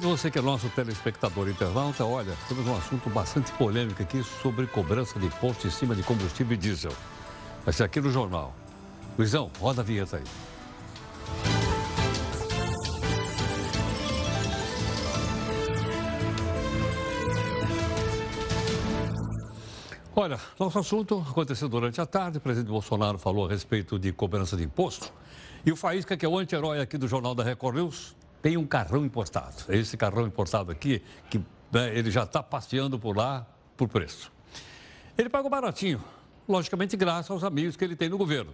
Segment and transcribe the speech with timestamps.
[0.00, 5.18] Você que é nosso telespectador internauta, olha, temos um assunto bastante polêmico aqui sobre cobrança
[5.18, 6.92] de imposto em cima de combustível e diesel.
[7.64, 8.54] Vai ser aqui no jornal.
[9.16, 10.24] Luizão, roda a vinheta aí.
[20.16, 22.38] Olha, nosso assunto aconteceu durante a tarde.
[22.38, 25.12] O presidente Bolsonaro falou a respeito de cobrança de imposto.
[25.64, 28.14] E o Faísca, que é o anti-herói aqui do Jornal da Record News,
[28.44, 29.54] tem um carrão importado.
[29.70, 31.00] É esse carrão importado aqui,
[31.30, 31.38] que
[31.72, 34.30] né, ele já está passeando por lá por preço.
[35.16, 36.04] Ele pagou baratinho,
[36.46, 38.52] logicamente graças aos amigos que ele tem no governo.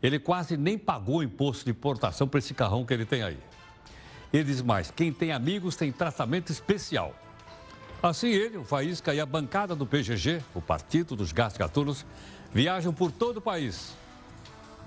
[0.00, 3.38] Ele quase nem pagou imposto de importação para esse carrão que ele tem aí.
[4.32, 7.12] Ele diz mais: quem tem amigos tem tratamento especial.
[8.00, 12.06] Assim, ele, o Faísca e a bancada do PGG, o Partido dos Gás Gatunos,
[12.52, 13.92] viajam por todo o país.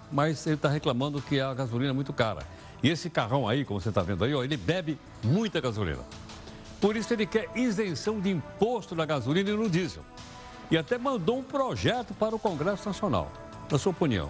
[0.10, 2.48] Mas ele está reclamando que a gasolina é muito cara.
[2.84, 6.04] E esse carrão aí, como você está vendo aí, ó, ele bebe muita gasolina.
[6.82, 10.04] Por isso ele quer isenção de imposto na gasolina e no diesel.
[10.70, 13.32] E até mandou um projeto para o Congresso Nacional.
[13.72, 14.30] Na sua opinião,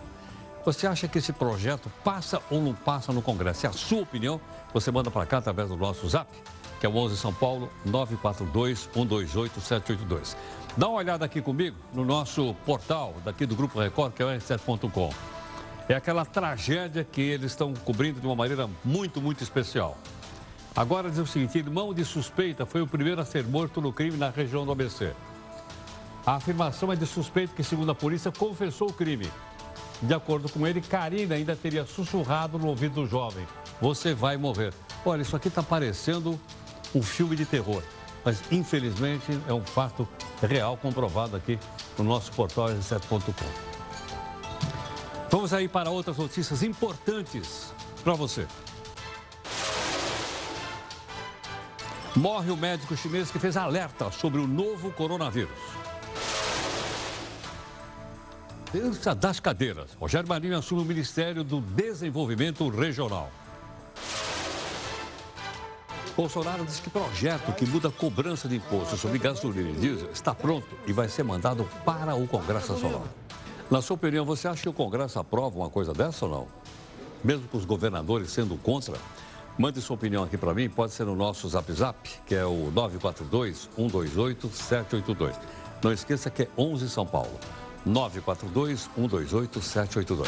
[0.63, 3.65] você acha que esse projeto passa ou não passa no Congresso?
[3.65, 4.39] É a sua opinião?
[4.71, 6.29] Você manda para cá através do nosso zap
[6.83, 10.35] que é o 11 São Paulo 942 128 782.
[10.75, 14.27] Dá uma olhada aqui comigo no nosso portal daqui do Grupo Record, que é o
[14.27, 15.09] r7.com.
[15.87, 19.97] É aquela tragédia que eles estão cobrindo de uma maneira muito, muito especial.
[20.75, 24.17] Agora diz o seguinte: irmão de suspeita foi o primeiro a ser morto no crime
[24.17, 25.11] na região do ABC.
[26.25, 29.29] A afirmação é de suspeito que, segundo a polícia, confessou o crime.
[30.01, 33.45] De acordo com ele, Karina ainda teria sussurrado no ouvido do jovem:
[33.81, 34.73] Você vai morrer.
[35.05, 36.39] Olha, isso aqui está parecendo
[36.95, 37.83] um filme de terror.
[38.23, 40.07] Mas, infelizmente, é um fato
[40.41, 41.59] real comprovado aqui
[41.97, 43.72] no nosso portal r7.com.
[45.33, 48.45] Vamos aí para outras notícias importantes para você.
[52.15, 55.57] Morre o médico chinês que fez alerta sobre o novo coronavírus.
[58.71, 59.95] Dança das cadeiras.
[59.99, 63.31] Rogério Marinho assume o Ministério do Desenvolvimento Regional.
[66.15, 70.35] Bolsonaro diz que projeto que muda a cobrança de imposto sobre gasolina e diesel está
[70.35, 73.07] pronto e vai ser mandado para o Congresso Nacional.
[73.73, 76.47] Na sua opinião, você acha que o Congresso aprova uma coisa dessa ou não?
[77.23, 78.93] Mesmo com os governadores sendo contra?
[79.57, 82.71] Mande sua opinião aqui para mim, pode ser no nosso Zap Zap, que é o
[82.71, 85.33] 942-128-782.
[85.83, 87.31] Não esqueça que é 11 São Paulo.
[87.87, 90.27] 942-128-782.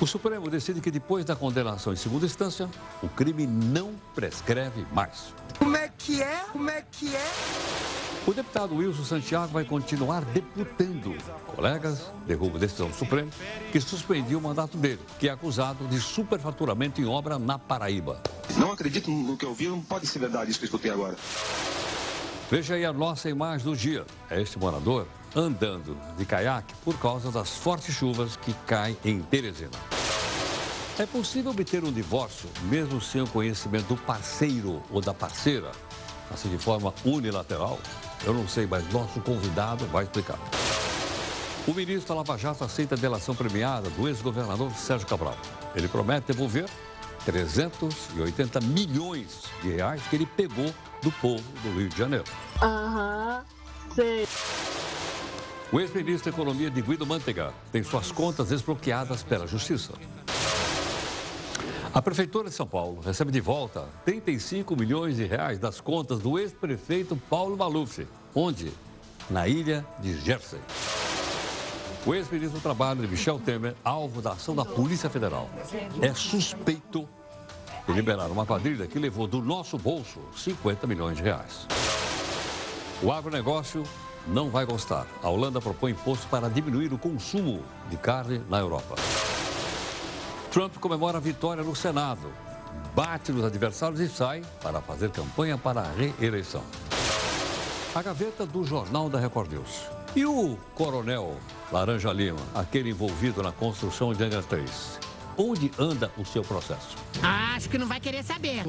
[0.00, 2.66] O Supremo decide que depois da condenação em segunda instância,
[3.02, 5.34] o crime não prescreve mais.
[5.58, 6.46] Como é que é?
[6.50, 8.05] Como é que é?
[8.26, 11.14] O deputado Wilson Santiago vai continuar deputando.
[11.54, 13.30] Colegas derrubam a decisão do Supremo
[13.70, 18.20] que suspendia o mandato dele, que é acusado de superfaturamento em obra na Paraíba.
[18.56, 21.14] Não acredito no que eu vi, não pode ser verdade isso que eu escutei agora.
[22.50, 24.04] Veja aí a nossa imagem do dia.
[24.28, 29.70] É este morador andando de caiaque por causa das fortes chuvas que caem em Teresina.
[30.98, 35.70] É possível obter um divórcio mesmo sem o conhecimento do parceiro ou da parceira,
[36.28, 37.78] assim de forma unilateral?
[38.26, 40.36] Eu não sei, mas nosso convidado vai explicar.
[41.64, 45.38] O ministro Lava Jato aceita a delação premiada do ex-governador Sérgio Cabral.
[45.76, 46.68] Ele promete devolver
[47.24, 52.24] 380 milhões de reais que ele pegou do povo do Rio de Janeiro.
[52.60, 53.44] Aham,
[53.94, 54.26] sei.
[55.72, 59.92] O ex-ministro da Economia de Guido Mantega tem suas contas desbloqueadas pela Justiça.
[61.96, 66.38] A Prefeitura de São Paulo recebe de volta 35 milhões de reais das contas do
[66.38, 68.06] ex-prefeito Paulo Maluf.
[68.34, 68.70] Onde?
[69.30, 70.60] Na ilha de Jersey.
[72.04, 75.48] O ex-ministro do Trabalho, Michel Temer, alvo da ação da Polícia Federal,
[76.02, 77.08] é suspeito
[77.88, 81.66] de liberar uma quadrilha que levou do nosso bolso 50 milhões de reais.
[83.02, 83.82] O agronegócio
[84.28, 85.06] não vai gostar.
[85.22, 88.96] A Holanda propõe imposto para diminuir o consumo de carne na Europa.
[90.56, 92.32] Trump comemora a vitória no Senado,
[92.94, 96.62] bate nos adversários e sai para fazer campanha para a reeleição.
[97.94, 99.82] A gaveta do Jornal da Record News.
[100.16, 101.36] E o coronel
[101.70, 104.98] Laranja Lima, aquele envolvido na construção de Angra 3?
[105.36, 106.96] Onde anda o seu processo?
[107.22, 108.62] Acho que não vai querer saber.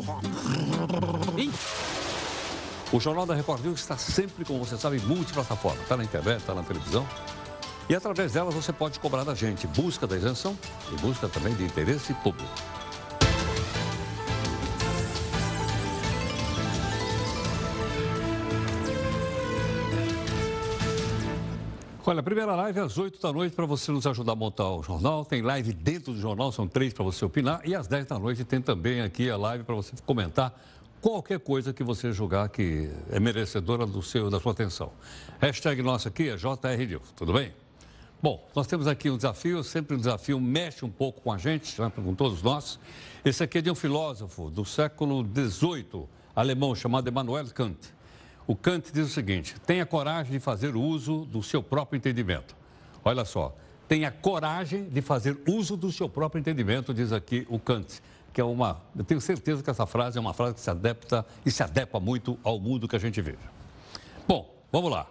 [2.92, 5.81] O Jornal da Record News está sempre, como você sabe, multiplataforma.
[5.84, 7.07] Está na internet, está na televisão.
[7.89, 10.57] E através delas você pode cobrar da gente busca da isenção
[10.92, 12.50] e busca também de interesse público.
[22.10, 24.69] Olha, a primeira live é às 8 da noite para você nos ajudar a montar
[24.69, 25.25] o jornal.
[25.25, 27.60] Tem live dentro do jornal, são três para você opinar.
[27.66, 30.57] E às 10 da noite tem também aqui a live para você comentar
[31.01, 34.94] qualquer coisa que você julgar que é merecedora do seu, da sua atenção.
[35.39, 37.67] Hashtag nossa aqui é JR tudo bem?
[38.22, 41.80] Bom, nós temos aqui um desafio, sempre um desafio, mexe um pouco com a gente,
[41.80, 42.80] né, com todos nós.
[43.24, 46.06] Esse aqui é de um filósofo do século XVIII,
[46.36, 47.78] alemão, chamado Emmanuel Kant.
[48.48, 52.56] O Kant diz o seguinte: tenha coragem de fazer uso do seu próprio entendimento.
[53.06, 53.56] Olha só,
[53.88, 58.02] tenha coragem de fazer uso do seu próprio entendimento, diz aqui o Kant
[58.34, 58.81] que é uma.
[58.96, 62.00] Eu tenho certeza que essa frase é uma frase que se adapta e se adequa
[62.00, 63.40] muito ao mundo que a gente vive.
[64.28, 65.08] Bom, vamos lá.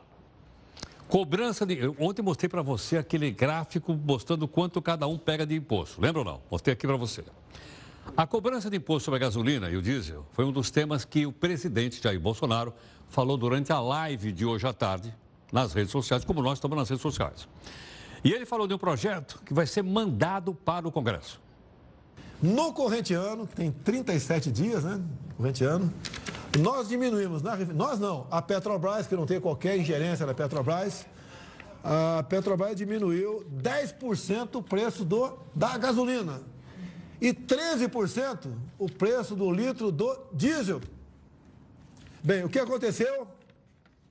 [1.09, 1.79] Cobrança de.
[1.99, 6.01] Ontem mostrei para você aquele gráfico mostrando quanto cada um pega de imposto.
[6.01, 6.41] Lembra ou não?
[6.51, 7.25] Mostrei aqui para você.
[8.17, 11.27] A cobrança de imposto sobre a gasolina e o diesel foi um dos temas que
[11.27, 12.73] o presidente Jair Bolsonaro
[13.09, 15.15] falou durante a live de hoje à tarde
[15.53, 17.49] nas redes sociais, como nós estamos nas redes sociais.
[18.25, 21.41] E ele falou de um projeto que vai ser mandado para o Congresso.
[22.43, 25.01] No corrente ano, que tem 37 dias, né?
[25.37, 25.93] Corrente ano,
[26.57, 27.43] nós diminuímos,
[27.75, 31.07] nós não, a Petrobras, que não tem qualquer ingerência na Petrobras,
[31.83, 36.41] a Petrobras diminuiu 10% o preço do, da gasolina
[37.21, 40.81] e 13% o preço do litro do diesel.
[42.23, 43.29] Bem, o que aconteceu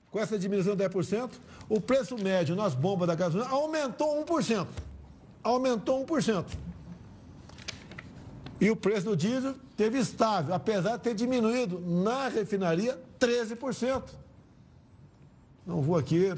[0.10, 1.32] com essa diminuição de 10%?
[1.68, 4.68] O preço médio nas bombas da gasolina aumentou 1%.
[5.44, 6.46] Aumentou 1%.
[8.62, 14.04] E o preço do diesel teve estável, apesar de ter diminuído na refinaria 13%.
[15.66, 16.34] Não vou aqui,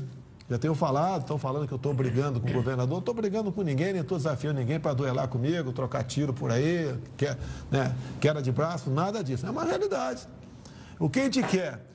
[0.49, 3.51] já tenho falado, estão falando que eu estou brigando com o governador, não estou brigando
[3.51, 7.37] com ninguém, nem estou desafiando ninguém para duelar comigo, trocar tiro por aí, quer,
[7.69, 9.45] né, queda de braço, nada disso.
[9.45, 10.25] É uma realidade.
[10.97, 11.85] O que a gente quer?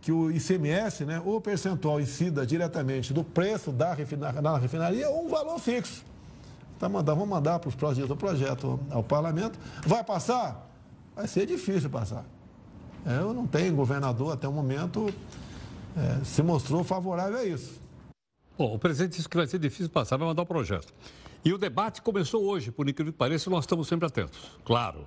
[0.00, 5.26] Que o ICMS, né, o percentual incida diretamente do preço da refinaria, na refinaria ou
[5.26, 6.04] um valor fixo.
[6.78, 9.58] Tá mandar, vamos mandar para os projetos do projeto ao parlamento.
[9.86, 10.63] Vai passar?
[11.14, 12.24] Vai ser difícil passar.
[13.06, 15.12] É, eu não tenho governador até o momento
[15.96, 17.80] é, se mostrou favorável a isso.
[18.56, 20.92] Bom, o presidente disse que vai ser difícil passar, vai mandar o projeto.
[21.44, 24.50] E o debate começou hoje, por incrível que pareça, nós estamos sempre atentos.
[24.64, 25.06] Claro.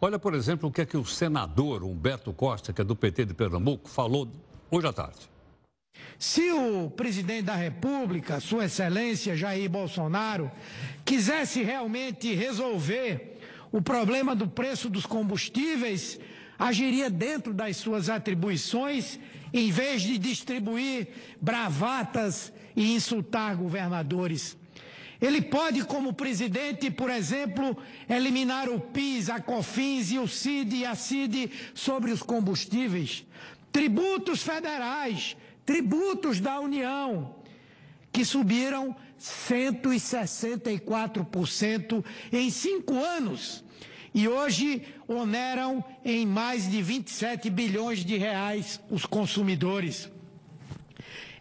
[0.00, 3.26] Olha, por exemplo, o que é que o senador Humberto Costa, que é do PT
[3.26, 4.28] de Pernambuco, falou
[4.70, 5.34] hoje à tarde.
[6.18, 10.50] Se o presidente da República, Sua Excelência Jair Bolsonaro,
[11.04, 13.33] quisesse realmente resolver
[13.74, 16.20] o problema do preço dos combustíveis,
[16.56, 19.18] agiria dentro das suas atribuições,
[19.52, 21.08] em vez de distribuir
[21.40, 24.56] bravatas e insultar governadores.
[25.20, 27.76] Ele pode, como presidente, por exemplo,
[28.08, 33.26] eliminar o PIS, a COFINS e o CID e a CID sobre os combustíveis.
[33.72, 35.36] Tributos federais
[35.66, 37.34] tributos da União,
[38.12, 43.63] que subiram 164% em cinco anos
[44.14, 50.08] e hoje oneram em mais de 27 bilhões de reais os consumidores.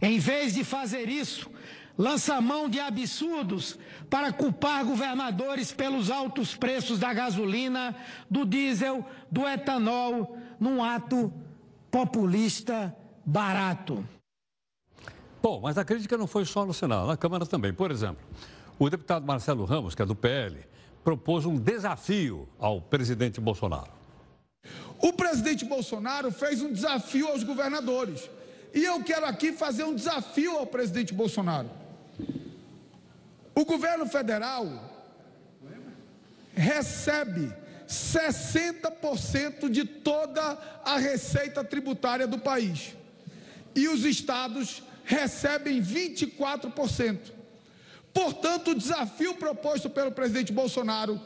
[0.02, 1.50] Em vez de fazer isso,
[1.96, 3.78] lança mão de absurdos
[4.10, 7.96] para culpar governadores pelos altos preços da gasolina,
[8.30, 11.31] do diesel, do etanol, num ato
[11.92, 14.04] populista barato.
[15.42, 17.72] Bom, mas a crítica não foi só no Senado, na Câmara também.
[17.72, 18.25] Por exemplo,
[18.80, 20.58] o deputado Marcelo Ramos, que é do PL,
[21.03, 23.91] propôs um desafio ao presidente Bolsonaro.
[25.00, 28.29] O presidente Bolsonaro fez um desafio aos governadores.
[28.74, 31.69] E eu quero aqui fazer um desafio ao presidente Bolsonaro.
[33.53, 34.65] O governo federal
[36.55, 37.51] recebe
[37.88, 42.95] 60% de toda a receita tributária do país
[43.75, 47.33] e os estados recebem 24%.
[48.13, 51.20] Portanto, o desafio proposto pelo presidente Bolsonaro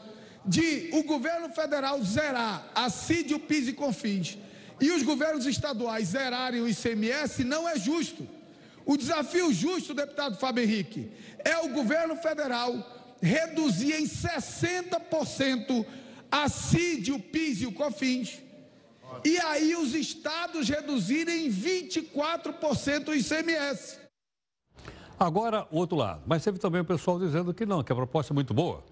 [0.44, 4.38] de o governo federal zerar a CID, o PIS e CONFINS
[4.80, 8.26] e os governos estaduais zerarem o ICMS não é justo.
[8.86, 11.10] O desafio justo, deputado Fábio Henrique,
[11.44, 12.72] é o governo federal
[13.20, 15.84] reduzir em 60%
[16.30, 18.38] a CID, o PIS e o COFINS
[19.24, 23.97] e aí os estados reduzirem em 24% o ICMS.
[25.18, 26.22] Agora, o outro lado.
[26.26, 28.82] Mas teve também o pessoal dizendo que não, que a proposta é muito boa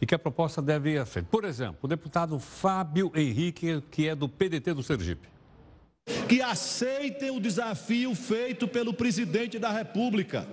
[0.00, 1.26] e que a proposta deve à frente.
[1.26, 5.28] Por exemplo, o deputado Fábio Henrique, que é do PDT do Sergipe.
[6.28, 10.46] Que aceitem o desafio feito pelo presidente da República.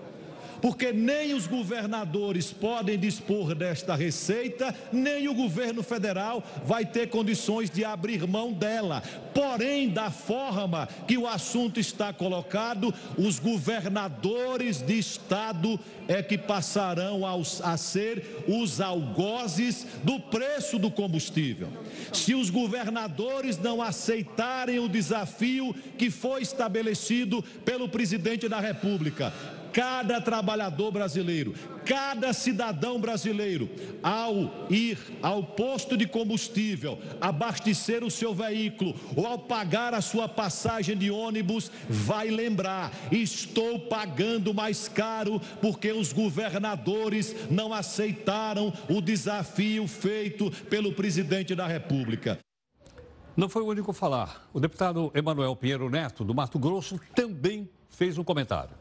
[0.61, 7.69] Porque nem os governadores podem dispor desta receita, nem o governo federal vai ter condições
[7.69, 9.01] de abrir mão dela.
[9.33, 17.21] Porém, da forma que o assunto está colocado, os governadores de estado é que passarão
[17.63, 21.69] a ser os algozes do preço do combustível.
[22.11, 29.33] Se os governadores não aceitarem o desafio que foi estabelecido pelo presidente da República,
[29.73, 31.53] cada trabalhador brasileiro,
[31.85, 33.69] cada cidadão brasileiro,
[34.03, 40.27] ao ir ao posto de combustível, abastecer o seu veículo ou ao pagar a sua
[40.27, 49.01] passagem de ônibus, vai lembrar: estou pagando mais caro porque os governadores não aceitaram o
[49.01, 52.39] desafio feito pelo presidente da República.
[53.35, 54.47] Não foi o único a falar.
[54.53, 58.75] O deputado Emanuel Pinheiro Neto, do Mato Grosso, também fez um comentário.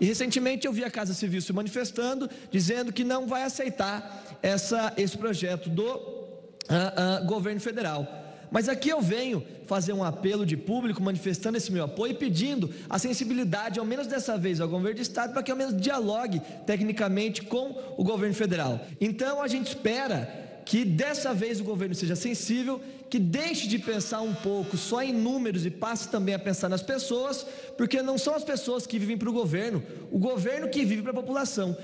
[0.00, 4.92] E recentemente eu vi a Casa Civil se manifestando, dizendo que não vai aceitar essa,
[4.96, 8.06] esse projeto do uh, uh, governo federal.
[8.50, 12.70] Mas aqui eu venho fazer um apelo de público, manifestando esse meu apoio e pedindo
[12.88, 16.40] a sensibilidade, ao menos dessa vez, ao governo do Estado, para que ao menos dialogue
[16.64, 18.80] tecnicamente com o governo federal.
[19.00, 22.80] Então a gente espera que dessa vez o governo seja sensível,
[23.14, 26.82] que deixe de pensar um pouco só em números e passe também a pensar nas
[26.82, 27.46] pessoas,
[27.78, 29.80] porque não são as pessoas que vivem para o governo,
[30.10, 31.76] o governo que vive para a população.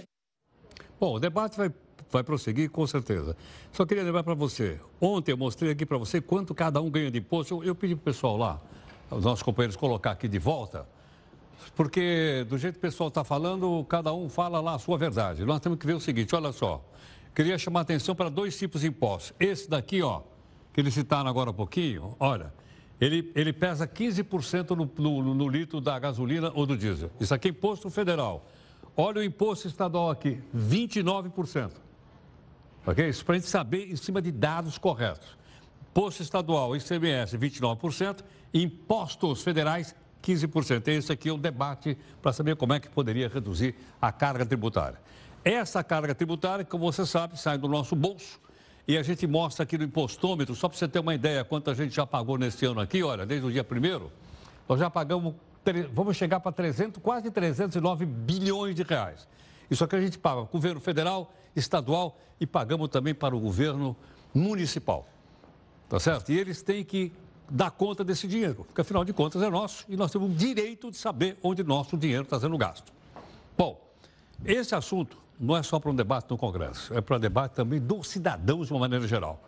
[0.98, 1.72] Bom, o debate vai,
[2.10, 3.36] vai prosseguir com certeza.
[3.70, 7.12] Só queria lembrar para você, ontem eu mostrei aqui para você quanto cada um ganha
[7.12, 7.54] de imposto.
[7.54, 8.60] Eu, eu pedi para o pessoal lá,
[9.08, 10.84] os nossos companheiros, colocar aqui de volta,
[11.76, 15.44] porque do jeito que o pessoal está falando, cada um fala lá a sua verdade.
[15.44, 16.84] Nós temos que ver o seguinte, olha só
[17.34, 19.32] queria chamar a atenção para dois tipos de impostos.
[19.38, 20.22] Esse daqui, ó,
[20.72, 22.52] que eles citaram agora um pouquinho, olha,
[23.00, 27.10] ele, ele pesa 15% no, no, no litro da gasolina ou do diesel.
[27.18, 28.46] Isso aqui é imposto federal.
[28.96, 31.72] Olha o imposto estadual aqui, 29%.
[32.86, 33.08] Ok?
[33.08, 35.38] Isso para a gente saber em cima de dados corretos.
[35.90, 38.22] Imposto estadual, ICMS, 29%.
[38.52, 40.88] Impostos federais, 15%.
[40.88, 45.00] Esse aqui é o debate para saber como é que poderia reduzir a carga tributária.
[45.42, 48.38] Essa carga tributária, como você sabe, sai do nosso bolso
[48.90, 51.74] e a gente mostra aqui no impostômetro, só para você ter uma ideia quanto a
[51.74, 54.10] gente já pagou nesse ano aqui, olha, desde o dia primeiro,
[54.68, 55.34] nós já pagamos,
[55.92, 59.28] vamos chegar para 300, quase 309 bilhões de reais.
[59.70, 63.96] Isso aqui a gente paga governo federal, estadual e pagamos também para o governo
[64.34, 65.06] municipal.
[65.88, 66.32] Tá certo?
[66.32, 67.12] E eles têm que
[67.48, 70.90] dar conta desse dinheiro, porque afinal de contas é nosso e nós temos o direito
[70.90, 72.92] de saber onde nosso dinheiro está sendo gasto.
[73.56, 73.80] Bom,
[74.44, 78.08] esse assunto não é só para um debate no Congresso, é para debate também dos
[78.08, 79.42] cidadãos de uma maneira geral.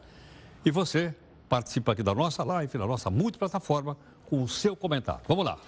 [0.65, 1.15] E você
[1.51, 3.95] participa aqui da nossa live, da nossa multiplataforma,
[4.25, 5.21] com o seu comentário.
[5.29, 5.59] Vamos lá.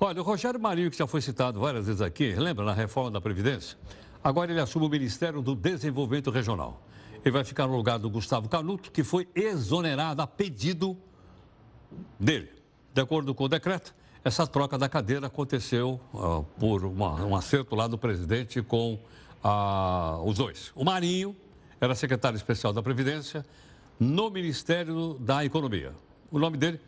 [0.00, 3.20] Olha, o Rogério Marinho, que já foi citado várias vezes aqui, lembra na reforma da
[3.20, 3.78] Previdência?
[4.24, 6.82] Agora ele assume o Ministério do Desenvolvimento Regional.
[7.22, 10.96] Ele vai ficar no lugar do Gustavo Canuto, que foi exonerado a pedido
[12.18, 12.59] dele.
[12.92, 13.94] De acordo com o decreto,
[14.24, 18.98] essa troca da cadeira aconteceu uh, por uma, um acerto lá do presidente com
[19.44, 20.72] uh, os dois.
[20.74, 21.34] O Marinho
[21.80, 23.44] era secretário especial da Previdência
[23.98, 25.92] no Ministério da Economia.
[26.30, 26.80] O nome dele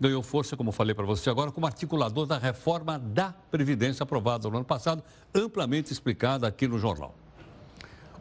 [0.00, 4.56] ganhou força, como falei para você agora, como articulador da reforma da Previdência aprovada no
[4.56, 5.02] ano passado,
[5.34, 7.14] amplamente explicada aqui no jornal.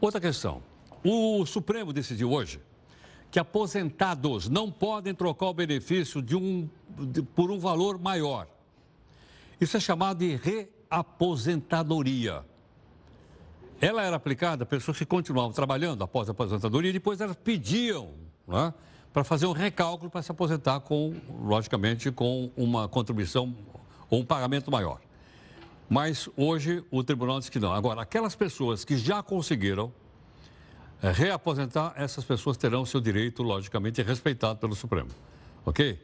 [0.02, 0.62] Outra questão.
[1.04, 2.60] O Supremo decidiu hoje
[3.32, 8.48] que aposentados não podem trocar o benefício de um, de, por um valor maior.
[9.62, 12.44] Isso é chamado de reaposentadoria.
[13.82, 18.12] Ela era aplicada a pessoas que continuavam trabalhando após a aposentadoria e depois elas pediam
[18.48, 18.74] né,
[19.14, 23.56] para fazer um recálculo para se aposentar com, logicamente, com uma contribuição
[24.10, 25.00] ou um pagamento maior.
[25.90, 27.74] Mas hoje o tribunal diz que não.
[27.74, 29.92] Agora, aquelas pessoas que já conseguiram
[31.02, 35.10] reaposentar, essas pessoas terão seu direito, logicamente, respeitado pelo Supremo.
[35.66, 36.00] Ok?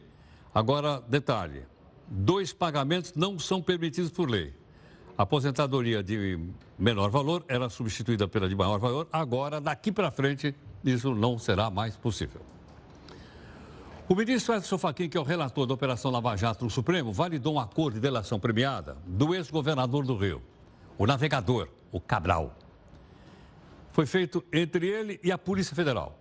[0.54, 1.64] Agora, detalhe:
[2.08, 4.54] dois pagamentos não são permitidos por lei.
[5.18, 6.40] A aposentadoria de
[6.78, 11.70] menor valor era substituída pela de maior valor, agora, daqui para frente, isso não será
[11.70, 12.42] mais possível.
[14.08, 17.56] O ministro Edson Fachin, que é o relator da Operação Lava Jato no Supremo, validou
[17.56, 20.42] um acordo de delação premiada do ex-governador do Rio,
[20.98, 22.56] o navegador, o Cabral
[23.96, 26.20] foi feito entre ele e a Polícia Federal.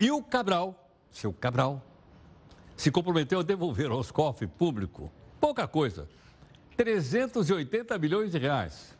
[0.00, 1.84] E o Cabral, seu Cabral,
[2.74, 6.08] se comprometeu a devolver aos cofres públicos pouca coisa,
[6.74, 8.96] 380 milhões de reais.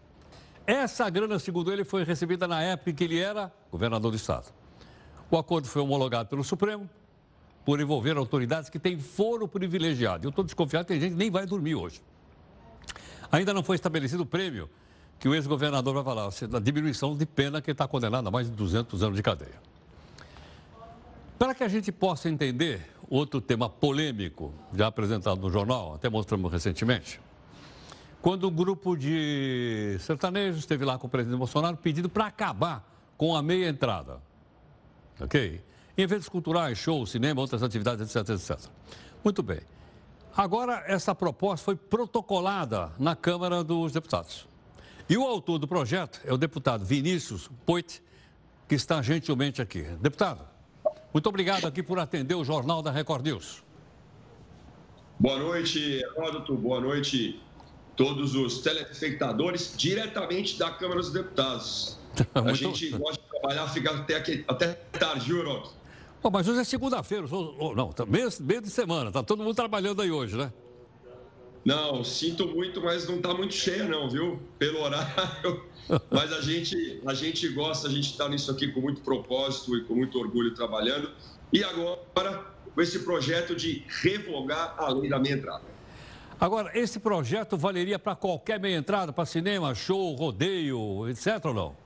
[0.66, 4.52] Essa grana, segundo ele, foi recebida na época em que ele era governador do Estado.
[5.31, 6.90] O acordo foi homologado pelo Supremo
[7.64, 10.26] por envolver autoridades que têm foro privilegiado.
[10.26, 12.02] Eu estou desconfiado tem gente que nem vai dormir hoje.
[13.31, 14.69] Ainda não foi estabelecido o prêmio
[15.23, 18.57] que o ex-governador vai falar, a diminuição de pena que está condenado a mais de
[18.57, 19.55] 200 anos de cadeia.
[21.38, 26.50] Para que a gente possa entender outro tema polêmico, já apresentado no jornal, até mostramos
[26.50, 27.21] recentemente,
[28.21, 32.85] quando o grupo de sertanejos esteve lá com o presidente Bolsonaro pedindo para acabar
[33.17, 34.21] com a meia entrada.
[35.21, 35.62] Ok?
[35.97, 38.69] Em eventos culturais, shows, cinema, outras atividades, etc, etc.
[39.23, 39.61] Muito bem.
[40.37, 44.50] Agora, essa proposta foi protocolada na Câmara dos Deputados.
[45.12, 48.02] E o autor do projeto é o deputado Vinícius Poit,
[48.66, 49.83] que está gentilmente aqui.
[50.00, 50.42] Deputado,
[51.12, 53.62] muito obrigado aqui por atender o Jornal da Record News.
[55.21, 56.57] Boa noite, Heródoto.
[56.57, 57.38] Boa noite,
[57.95, 61.99] todos os telespectadores, diretamente da Câmara dos Deputados.
[62.35, 62.49] Muito...
[62.49, 65.75] A gente gosta de trabalhar, fica até, aqui, até tarde, viu, Heródoto?
[66.23, 67.26] Oh, mas hoje é segunda-feira,
[67.76, 70.50] não, tá meio, meio de semana, tá todo mundo trabalhando aí hoje, né?
[71.64, 74.40] Não, sinto muito, mas não está muito cheia não, viu?
[74.59, 75.64] Pelo horário.
[76.11, 79.85] Mas a gente, a gente gosta, a gente está nisso aqui com muito propósito e
[79.85, 81.11] com muito orgulho trabalhando.
[81.52, 85.64] E agora, com esse projeto de revogar a lei da meia entrada.
[86.40, 91.45] Agora, esse projeto valeria para qualquer meia entrada, para cinema, show, rodeio, etc.
[91.45, 91.76] ou não?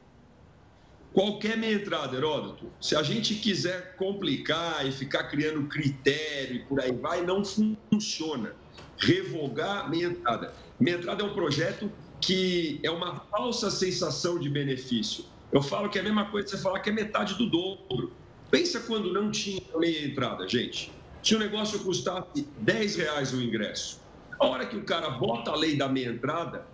[1.12, 2.70] Qualquer meia entrada, Heródoto.
[2.80, 7.42] Se a gente quiser complicar e ficar criando critério e por aí vai, não
[7.90, 8.54] funciona.
[8.98, 10.54] Revogar meia entrada.
[10.78, 15.24] Meia entrada é um projeto que é uma falsa sensação de benefício.
[15.52, 18.12] Eu falo que é a mesma coisa você falar que é metade do dobro.
[18.50, 20.92] Pensa quando não tinha meia entrada, gente.
[21.22, 24.00] Se o negócio custasse 10 reais o ingresso.
[24.38, 26.66] A hora que o cara bota a lei da meia entrada,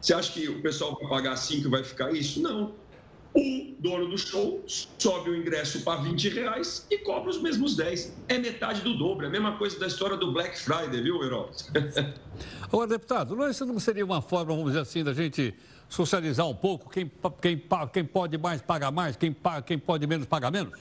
[0.00, 2.42] você acha que o pessoal vai pagar 5 e vai ficar isso?
[2.42, 2.74] Não
[3.34, 8.16] o dono do show sobe o ingresso para 20 reais e cobra os mesmos 10.
[8.28, 9.26] É metade do dobro.
[9.26, 11.64] É a mesma coisa da história do Black Friday, viu, Heródoto?
[12.62, 15.52] Agora, deputado, não, isso não seria uma forma, vamos dizer assim, da gente
[15.88, 16.88] socializar um pouco?
[16.88, 17.10] Quem,
[17.42, 17.62] quem,
[17.92, 19.36] quem pode mais paga mais, quem,
[19.66, 20.78] quem pode menos paga menos?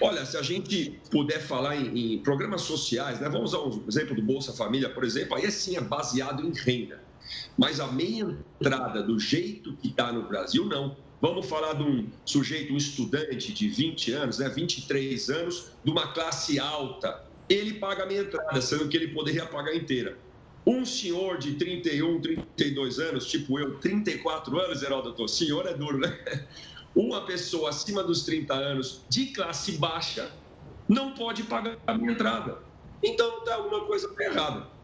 [0.00, 3.28] Olha, se a gente puder falar em, em programas sociais, né?
[3.28, 7.00] vamos usar um exemplo do Bolsa Família, por exemplo, aí sim é baseado em renda.
[7.56, 10.96] Mas a meia entrada, do jeito que está no Brasil, não.
[11.20, 16.12] Vamos falar de um sujeito, um estudante de 20 anos, né, 23 anos, de uma
[16.12, 17.20] classe alta.
[17.48, 20.16] Ele paga a meia entrada, sendo que ele poderia pagar inteira.
[20.66, 26.18] Um senhor de 31, 32 anos, tipo eu, 34 anos, Heródoto, senhor é duro, né?
[26.94, 30.30] Uma pessoa acima dos 30 anos, de classe baixa,
[30.88, 32.58] não pode pagar a minha entrada.
[33.02, 34.77] Então, está alguma coisa errada.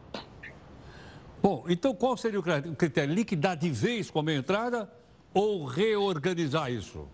[1.44, 2.42] Bom, então qual seria o
[2.74, 3.14] critério?
[3.14, 4.90] Liquidar de vez com a meia entrada
[5.34, 7.06] ou reorganizar isso?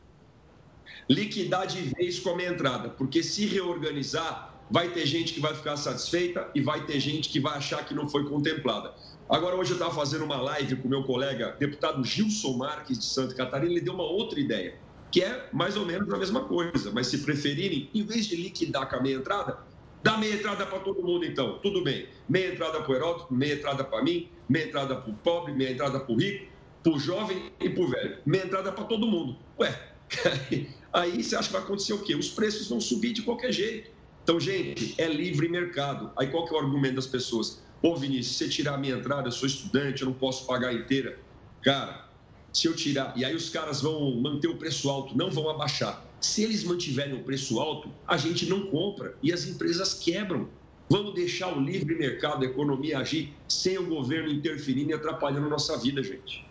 [1.08, 5.52] Liquidar de vez com a meia entrada, porque se reorganizar, vai ter gente que vai
[5.52, 8.94] ficar satisfeita e vai ter gente que vai achar que não foi contemplada.
[9.28, 13.34] Agora, hoje eu estava fazendo uma live com meu colega, deputado Gilson Marques de Santa
[13.34, 14.76] Catarina, ele deu uma outra ideia,
[15.10, 18.88] que é mais ou menos a mesma coisa, mas se preferirem, em vez de liquidar
[18.88, 19.58] com a meia entrada,
[20.02, 21.58] Dá meia entrada para todo mundo, então.
[21.58, 22.08] Tudo bem.
[22.28, 25.72] Meia entrada para o Heródoto, meia entrada para mim, meia entrada para o pobre, meia
[25.72, 26.50] entrada para o rico,
[26.82, 28.18] para o jovem e para o velho.
[28.24, 29.36] Meia entrada para todo mundo.
[29.58, 29.92] Ué,
[30.92, 32.14] aí você acha que vai acontecer o quê?
[32.14, 33.90] Os preços vão subir de qualquer jeito.
[34.22, 36.10] Então, gente, é livre mercado.
[36.16, 37.62] Aí qual que é o argumento das pessoas?
[37.82, 40.72] Ô, Vinícius, se você tirar a minha entrada, eu sou estudante, eu não posso pagar
[40.72, 41.18] inteira.
[41.62, 42.08] Cara,
[42.52, 43.12] se eu tirar...
[43.16, 46.04] E aí os caras vão manter o preço alto, não vão abaixar.
[46.20, 50.48] Se eles mantiverem o preço alto, a gente não compra e as empresas quebram.
[50.88, 55.50] Vamos deixar o livre mercado, a economia agir sem o governo interferindo e atrapalhando a
[55.50, 56.44] nossa vida, gente.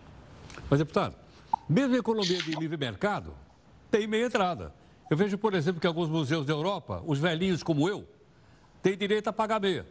[0.70, 1.16] Mas, deputado,
[1.68, 3.34] mesmo a economia de livre mercado
[3.92, 4.74] tem meia entrada.
[5.10, 8.08] Eu vejo, por exemplo, que alguns museus da Europa, os velhinhos como eu,
[8.82, 9.86] têm direito a pagar meia.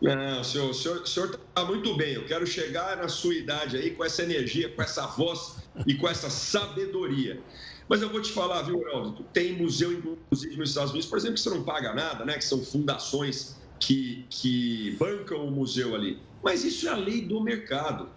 [0.00, 2.14] Não, o senhor está muito bem.
[2.14, 6.08] Eu quero chegar na sua idade aí com essa energia, com essa voz e com
[6.08, 7.40] essa sabedoria.
[7.88, 9.22] Mas eu vou te falar, viu, Heródoto?
[9.32, 12.34] Tem museu, inclusive, nos Estados Unidos, por exemplo, que você não paga nada, né?
[12.34, 16.18] Que são fundações que, que bancam o museu ali.
[16.42, 18.08] Mas isso é a lei do mercado.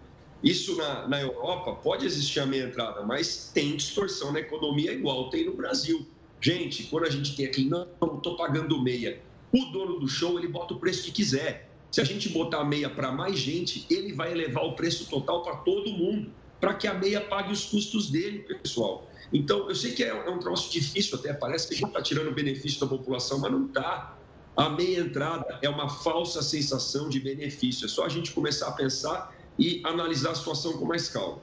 [0.42, 5.30] Isso na, na Europa pode existir a meia entrada, mas tem distorção na economia igual
[5.30, 6.06] tem no Brasil.
[6.40, 9.22] Gente, quando a gente tem aqui, não, não estou pagando meia.
[9.52, 11.70] O dono do show, ele bota o preço que quiser.
[11.92, 15.56] Se a gente botar meia para mais gente, ele vai elevar o preço total para
[15.56, 16.30] todo mundo,
[16.62, 19.10] para que a meia pague os custos dele, pessoal.
[19.32, 22.00] Então, eu sei que é, é um troço difícil até, parece que a gente está
[22.00, 24.16] tirando benefício da população, mas não está.
[24.56, 27.86] A meia entrada é uma falsa sensação de benefício.
[27.86, 31.40] É só a gente começar a pensar e analisar a situação com mais calma.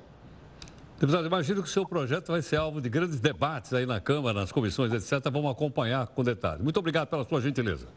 [0.97, 4.39] Deputado, imagino que o seu projeto vai ser alvo de grandes debates aí na Câmara,
[4.39, 5.29] nas comissões, etc.
[5.29, 6.63] Vamos acompanhar com detalhe.
[6.63, 7.89] Muito obrigado pela sua gentileza.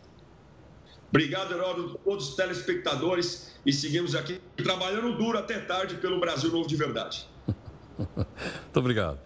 [1.13, 3.53] Obrigado, Heródoto, todos os telespectadores.
[3.67, 7.29] E seguimos aqui trabalhando duro até tarde pelo Brasil Novo de Verdade.
[8.17, 9.21] Muito obrigado.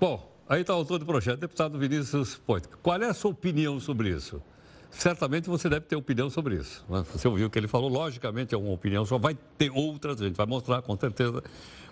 [0.00, 2.66] Bom, aí está o autor do projeto, deputado Vinícius Poit.
[2.82, 4.42] Qual é a sua opinião sobre isso?
[4.90, 6.82] Certamente você deve ter opinião sobre isso.
[6.88, 7.04] Né?
[7.12, 10.24] Você ouviu o que ele falou, logicamente é uma opinião, só vai ter outras, a
[10.24, 11.44] gente vai mostrar com certeza.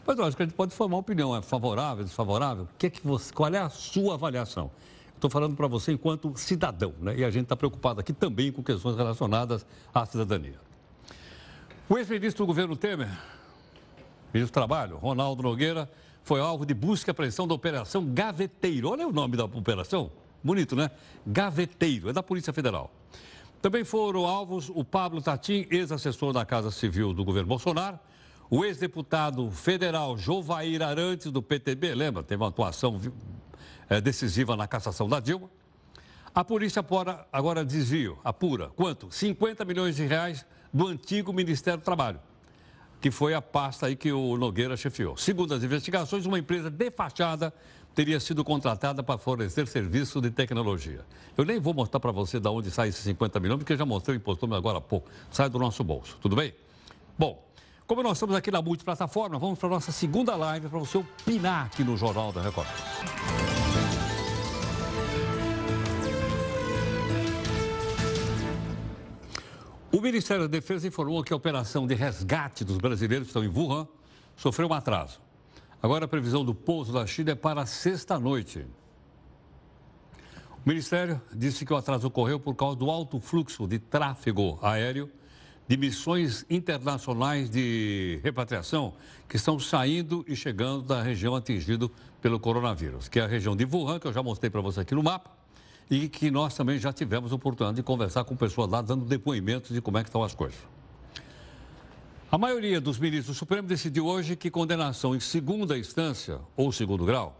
[0.06, 2.66] Mas que a gente pode formar opinião, é favorável, desfavorável?
[2.78, 4.70] Que é que você, qual é a sua avaliação?
[5.24, 7.16] Estou falando para você enquanto cidadão, né?
[7.16, 10.60] E a gente está preocupado aqui também com questões relacionadas à cidadania.
[11.88, 13.08] O ex-ministro do governo Temer,
[14.34, 15.90] ministro do Trabalho, Ronaldo Nogueira,
[16.22, 18.90] foi alvo de busca e apreensão da Operação Gaveteiro.
[18.90, 20.12] Olha o nome da operação.
[20.42, 20.90] Bonito, né?
[21.26, 22.92] Gaveteiro, é da Polícia Federal.
[23.62, 27.98] Também foram alvos o Pablo Tatim, ex-assessor da Casa Civil do governo Bolsonaro,
[28.50, 32.22] o ex-deputado federal Jovair Arantes, do PTB, lembra?
[32.22, 33.00] Teve uma atuação
[34.02, 35.48] decisiva na cassação da Dilma.
[36.34, 39.08] A polícia apura, agora desvio, apura, quanto?
[39.10, 42.18] 50 milhões de reais do antigo Ministério do Trabalho,
[43.00, 45.16] que foi a pasta aí que o Nogueira chefiou.
[45.16, 47.54] Segundo as investigações, uma empresa de fachada
[47.94, 51.04] teria sido contratada para fornecer serviço de tecnologia.
[51.36, 54.16] Eu nem vou mostrar para você de onde sai esses 50 milhões, porque já mostrei
[54.16, 55.08] o impostor agora há pouco.
[55.30, 56.52] Sai do nosso bolso, tudo bem?
[57.16, 57.48] Bom,
[57.86, 61.66] como nós estamos aqui na multiplataforma, vamos para a nossa segunda live para você opinar
[61.66, 62.66] aqui no Jornal da Record.
[70.04, 73.88] Ministério da Defesa informou que a operação de resgate dos brasileiros que estão em Wuhan
[74.36, 75.18] sofreu um atraso.
[75.82, 78.66] Agora a previsão do pouso da China é para sexta-noite.
[80.62, 85.10] O Ministério disse que o atraso ocorreu por causa do alto fluxo de tráfego aéreo
[85.66, 88.92] de missões internacionais de repatriação
[89.26, 91.88] que estão saindo e chegando da região atingida
[92.20, 94.94] pelo coronavírus, que é a região de Wuhan, que eu já mostrei para você aqui
[94.94, 95.43] no mapa
[95.90, 99.80] e que nós também já tivemos oportunidade de conversar com pessoas lá, dando depoimentos de
[99.80, 100.58] como é que estão as coisas.
[102.30, 107.04] A maioria dos ministros do Supremo decidiu hoje que condenação em segunda instância ou segundo
[107.04, 107.38] grau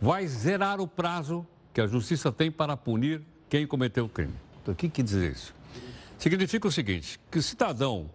[0.00, 4.34] vai zerar o prazo que a justiça tem para punir quem cometeu o crime.
[4.62, 5.54] Então, o que quer dizer isso?
[6.18, 8.10] Significa o seguinte, que o cidadão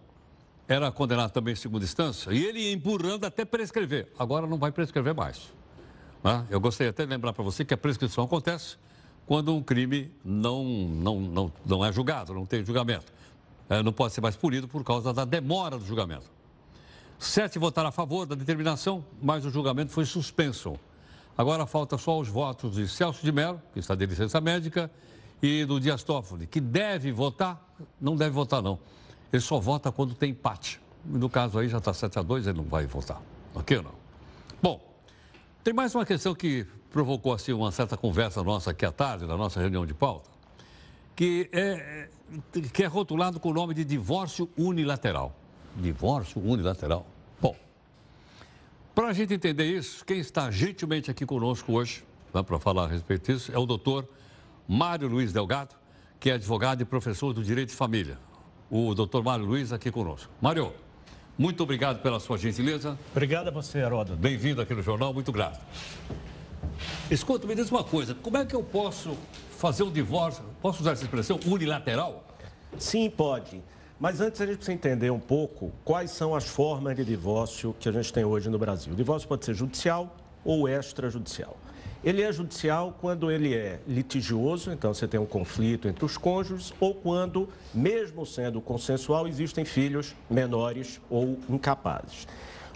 [0.68, 4.10] era condenado também em segunda instância e ele ia empurrando até prescrever.
[4.18, 5.52] Agora não vai prescrever mais.
[6.24, 6.46] Né?
[6.50, 8.76] Eu gostaria até de lembrar para você que a prescrição acontece
[9.26, 13.12] quando um crime não, não, não, não é julgado, não tem julgamento.
[13.68, 16.30] É, não pode ser mais punido por causa da demora do julgamento.
[17.18, 20.78] Sete votaram a favor da determinação, mas o julgamento foi suspenso.
[21.36, 24.90] Agora falta só os votos de Celso de Mello, que está de licença médica,
[25.42, 28.78] e do Dias Toffoli, que deve votar, não deve votar não.
[29.32, 30.80] Ele só vota quando tem empate.
[31.04, 33.20] No caso aí já está 7 a 2, ele não vai votar.
[33.54, 33.92] Ok ou não?
[34.62, 34.80] Bom,
[35.62, 39.36] tem mais uma questão que provocou assim uma certa conversa nossa aqui à tarde, na
[39.36, 40.30] nossa reunião de pauta,
[41.14, 42.08] que é,
[42.72, 45.34] que é rotulado com o nome de divórcio unilateral.
[45.76, 47.06] Divórcio unilateral.
[47.40, 47.54] Bom,
[48.94, 52.88] para a gente entender isso, quem está gentilmente aqui conosco hoje, né, para falar a
[52.88, 54.08] respeito disso, é o doutor
[54.66, 55.74] Mário Luiz Delgado,
[56.18, 58.18] que é advogado e professor do Direito de Família.
[58.70, 60.32] O doutor Mário Luiz aqui conosco.
[60.40, 60.72] Mário,
[61.38, 62.98] muito obrigado pela sua gentileza.
[63.12, 64.18] Obrigado a você, Heródoto.
[64.18, 65.60] Bem-vindo aqui no jornal, muito grato.
[67.10, 69.16] Escuta, me diz uma coisa, como é que eu posso
[69.58, 72.24] fazer um divórcio, posso usar essa expressão, unilateral?
[72.78, 73.62] Sim, pode.
[73.98, 77.88] Mas antes a gente precisa entender um pouco quais são as formas de divórcio que
[77.88, 78.92] a gente tem hoje no Brasil.
[78.92, 81.56] O divórcio pode ser judicial ou extrajudicial.
[82.04, 86.72] Ele é judicial quando ele é litigioso, então você tem um conflito entre os cônjuges,
[86.78, 92.28] ou quando, mesmo sendo consensual, existem filhos menores ou incapazes.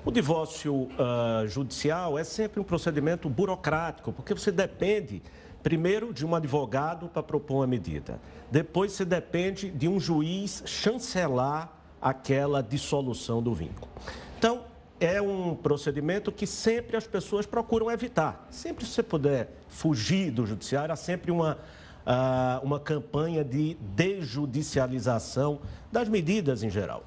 [0.02, 5.22] O divórcio uh, judicial é sempre um procedimento burocrático, porque você depende,
[5.62, 8.18] primeiro, de um advogado para propor uma medida.
[8.50, 13.88] Depois, você depende de um juiz chancelar aquela dissolução do vínculo.
[14.38, 14.62] Então,
[14.98, 18.46] é um procedimento que sempre as pessoas procuram evitar.
[18.50, 21.58] Sempre que você puder fugir do judiciário, há sempre uma,
[22.06, 25.60] uh, uma campanha de desjudicialização
[25.92, 27.04] das medidas em geral.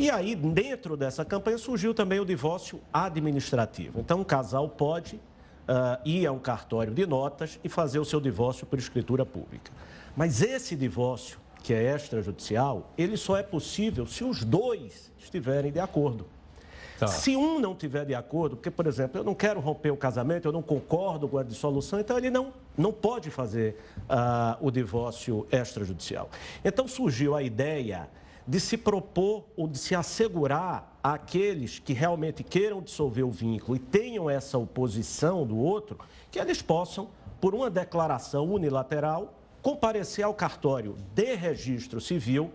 [0.00, 4.00] E aí, dentro dessa campanha, surgiu também o divórcio administrativo.
[4.00, 8.18] Então, um casal pode uh, ir a um cartório de notas e fazer o seu
[8.18, 9.70] divórcio por escritura pública.
[10.16, 15.80] Mas esse divórcio, que é extrajudicial, ele só é possível se os dois estiverem de
[15.80, 16.26] acordo.
[16.98, 17.06] Tá.
[17.06, 20.48] Se um não tiver de acordo, porque, por exemplo, eu não quero romper o casamento,
[20.48, 25.46] eu não concordo com a dissolução, então ele não, não pode fazer uh, o divórcio
[25.52, 26.30] extrajudicial.
[26.64, 28.08] Então surgiu a ideia
[28.46, 33.80] de se propor ou de se assegurar àqueles que realmente queiram dissolver o vínculo e
[33.80, 35.98] tenham essa oposição do outro,
[36.30, 37.08] que eles possam,
[37.40, 42.50] por uma declaração unilateral, comparecer ao cartório de registro civil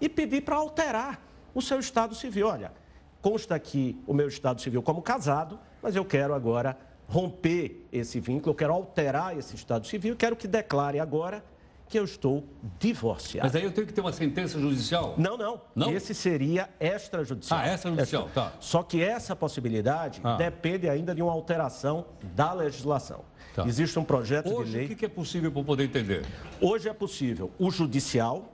[0.00, 1.20] e pedir para alterar
[1.54, 2.48] o seu estado civil.
[2.48, 2.72] Olha,
[3.20, 6.76] consta aqui o meu estado civil como casado, mas eu quero agora
[7.08, 11.44] romper esse vínculo, eu quero alterar esse estado civil, quero que declare agora
[11.88, 12.44] que eu estou
[12.78, 13.46] divorciado.
[13.46, 15.14] Mas aí eu tenho que ter uma sentença judicial?
[15.16, 15.60] Não, não.
[15.74, 15.90] Não?
[15.90, 17.60] Esse seria extrajudicial.
[17.60, 18.52] Ah, extrajudicial, Extra- tá.
[18.60, 20.36] Só que essa possibilidade Ah.
[20.36, 23.24] depende ainda de uma alteração da legislação.
[23.54, 23.64] Tá.
[23.66, 24.86] Existe um projeto de Hoje, lei.
[24.86, 26.26] o que é possível para eu poder entender?
[26.60, 28.52] Hoje é possível o judicial,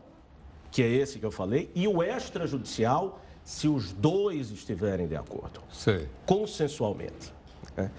[0.71, 5.61] que é esse que eu falei, e o extrajudicial, se os dois estiverem de acordo,
[5.73, 6.09] Sei.
[6.27, 7.33] consensualmente.
[7.77, 7.91] Né?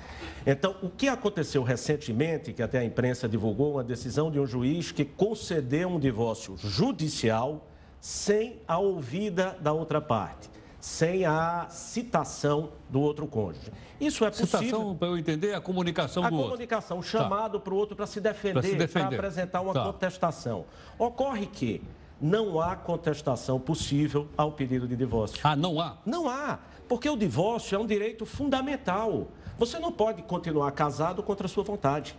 [0.45, 4.91] Então, o que aconteceu recentemente, que até a imprensa divulgou, uma decisão de um juiz
[4.91, 7.67] que concedeu um divórcio judicial
[8.01, 10.49] sem a ouvida da outra parte,
[10.81, 13.71] sem a citação do outro cônjuge.
[14.01, 14.59] Isso é possível.
[14.59, 16.51] Citação, para eu entender, é a comunicação A do outro.
[16.51, 19.85] comunicação, chamado para o outro para se defender, para apresentar uma Tá.
[19.85, 20.65] contestação.
[20.99, 21.81] Ocorre que
[22.19, 25.39] não há contestação possível ao pedido de divórcio.
[25.41, 25.97] Ah, não há?
[26.05, 26.59] Não há,
[26.89, 29.27] porque o divórcio é um direito fundamental.
[29.57, 32.17] Você não pode continuar casado contra a sua vontade.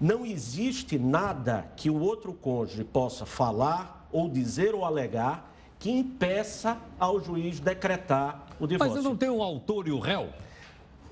[0.00, 6.78] Não existe nada que o outro cônjuge possa falar ou dizer ou alegar que impeça
[6.98, 8.96] ao juiz decretar o divórcio.
[8.96, 10.28] Mas eu não tenho o autor e o réu?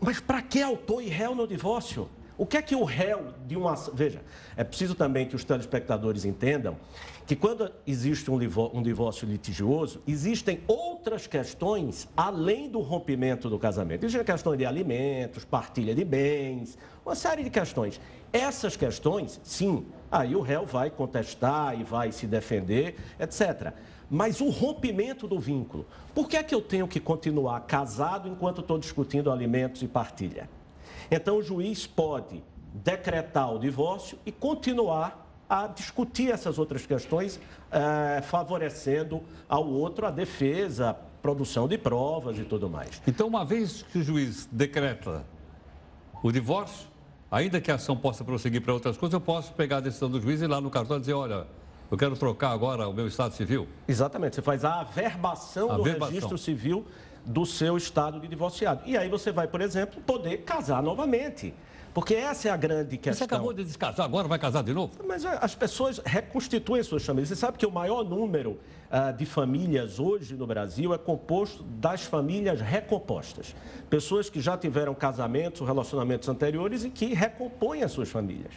[0.01, 2.09] Mas para que autor e réu no divórcio?
[2.39, 3.75] O que é que o réu de uma.
[3.95, 4.23] Veja,
[4.57, 6.77] é preciso também que os telespectadores entendam
[7.27, 14.05] que quando existe um um divórcio litigioso, existem outras questões além do rompimento do casamento.
[14.05, 18.01] Existem questões de alimentos, partilha de bens, uma série de questões.
[18.33, 23.73] Essas questões, sim, aí o réu vai contestar e vai se defender, etc.
[24.09, 25.85] Mas o rompimento do vínculo,
[26.15, 30.49] por que é que eu tenho que continuar casado enquanto estou discutindo alimentos e partilha?
[31.11, 38.23] Então o juiz pode decretar o divórcio e continuar a discutir essas outras questões, eh,
[38.23, 43.01] favorecendo ao outro a defesa, a produção de provas e tudo mais.
[43.07, 45.25] Então, uma vez que o juiz decreta
[46.23, 46.89] o divórcio,
[47.31, 50.21] ainda que a ação possa prosseguir para outras coisas, eu posso pegar a decisão do
[50.21, 51.47] juiz e ir lá no cartório e dizer, olha,
[51.91, 53.69] eu quero trocar agora o meu estado civil.
[53.87, 56.85] Exatamente, você faz a averbação do registro civil
[57.25, 58.83] do seu estado de divorciado.
[58.87, 61.55] E aí você vai, por exemplo, poder casar novamente.
[61.97, 63.17] Porque essa é a grande questão.
[63.17, 64.93] Você acabou de descasar, agora vai casar de novo?
[65.09, 67.31] Mas as pessoas reconstituem suas famílias.
[67.31, 72.03] Você sabe que o maior número ah, de famílias hoje no Brasil é composto das
[72.03, 73.57] famílias recompostas.
[73.89, 78.53] Pessoas que já tiveram casamentos ou relacionamentos anteriores e que recompõem as suas famílias.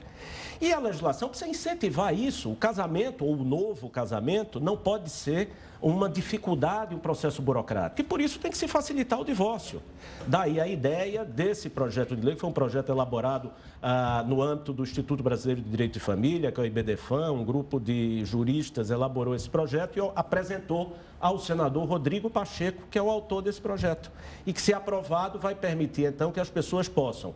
[0.60, 2.52] E a legislação precisa incentivar isso.
[2.52, 5.50] O casamento ou o novo casamento não pode ser
[5.82, 8.02] uma dificuldade, um processo burocrático.
[8.02, 9.82] E por isso tem que se facilitar o divórcio.
[10.28, 14.74] Daí a ideia desse projeto de lei, que foi um projeto elaborado ah, no âmbito
[14.74, 18.92] do Instituto Brasileiro de Direito de Família, que é o IBDFAM, um grupo de juristas
[18.92, 24.12] elaborou esse projeto e apresentou ao senador Rodrigo Pacheco, que é o autor desse projeto.
[24.46, 27.34] E que, se aprovado, vai permitir, então, que as pessoas possam,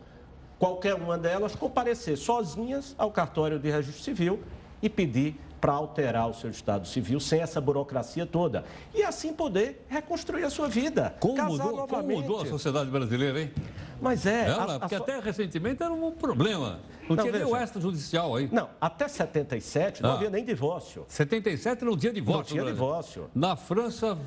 [0.58, 4.40] qualquer uma delas, comparecer sozinhas ao cartório de registro civil
[4.82, 8.66] e pedir para alterar o seu estado civil sem essa burocracia toda.
[8.94, 11.14] E assim poder reconstruir a sua vida.
[11.18, 13.50] Como casar mudou, como mudou a sociedade brasileira, hein?
[13.98, 14.46] Mas é.
[14.46, 16.80] Ela, a- a porque so- até recentemente era um problema.
[17.08, 17.64] Não, Não, tinha nem o veja.
[17.64, 18.50] extrajudicial aí.
[18.52, 20.14] Não, até 77 não Ah.
[20.16, 21.06] havia nem divórcio.
[21.08, 22.54] 77 não tinha divórcio.
[22.56, 23.30] Não tinha divórcio.
[23.34, 24.18] Na França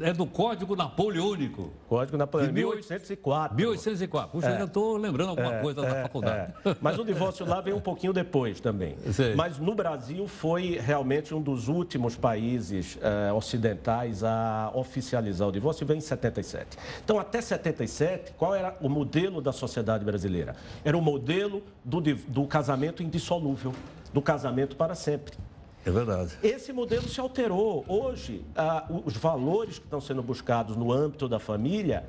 [0.00, 1.70] é do Código Napoleônico.
[1.88, 3.56] Código Napoleão, De 1804.
[3.56, 4.30] 1804.
[4.30, 4.54] Puxa, É.
[4.54, 6.52] eu já estou lembrando alguma É, coisa da é, faculdade.
[6.64, 6.76] é.
[6.80, 8.96] Mas o divórcio lá veio um pouquinho depois também.
[9.12, 9.34] Sei.
[9.34, 15.86] Mas no Brasil foi realmente um dos últimos países eh, ocidentais a oficializar o divórcio
[15.86, 16.76] veio em 77.
[17.04, 20.54] Então, até 77, qual era o modelo da sociedade brasileira?
[20.84, 23.72] Era o modelo do, do casamento indissolúvel,
[24.12, 25.34] do casamento para sempre.
[25.84, 26.36] É verdade.
[26.42, 27.84] Esse modelo se alterou.
[27.88, 32.06] Hoje, ah, os valores que estão sendo buscados no âmbito da família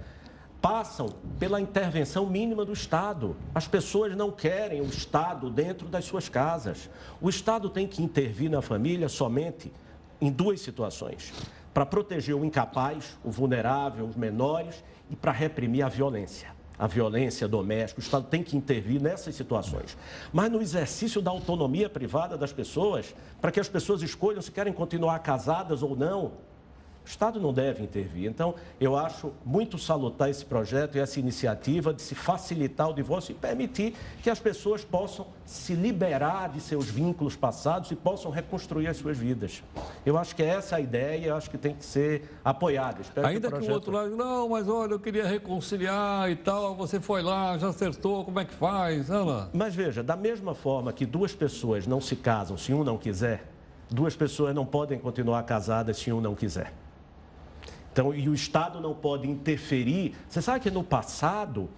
[0.61, 3.35] passam pela intervenção mínima do Estado.
[3.55, 6.89] As pessoas não querem o Estado dentro das suas casas.
[7.19, 9.71] O Estado tem que intervir na família somente
[10.19, 11.33] em duas situações:
[11.73, 16.60] para proteger o incapaz, o vulnerável, os menores e para reprimir a violência.
[16.81, 19.95] A violência doméstica, o Estado tem que intervir nessas situações.
[20.33, 24.73] Mas no exercício da autonomia privada das pessoas, para que as pessoas escolham se querem
[24.73, 26.31] continuar casadas ou não,
[27.03, 28.29] O Estado não deve intervir.
[28.29, 33.31] Então, eu acho muito salutar esse projeto e essa iniciativa de se facilitar o divórcio
[33.31, 38.87] e permitir que as pessoas possam se liberar de seus vínculos passados e possam reconstruir
[38.87, 39.63] as suas vidas.
[40.05, 43.01] Eu acho que essa é a ideia e acho que tem que ser apoiada.
[43.01, 43.65] Espero Ainda que o, projeto...
[43.65, 47.57] que o outro lado, não, mas olha, eu queria reconciliar e tal, você foi lá,
[47.57, 49.09] já acertou, como é que faz?
[49.09, 49.49] Ana?
[49.53, 53.47] Mas veja, da mesma forma que duas pessoas não se casam se um não quiser,
[53.89, 56.73] duas pessoas não podem continuar casadas se um não quiser.
[57.91, 60.15] Então, e o Estado não pode interferir.
[60.29, 61.69] Você sabe que no passado,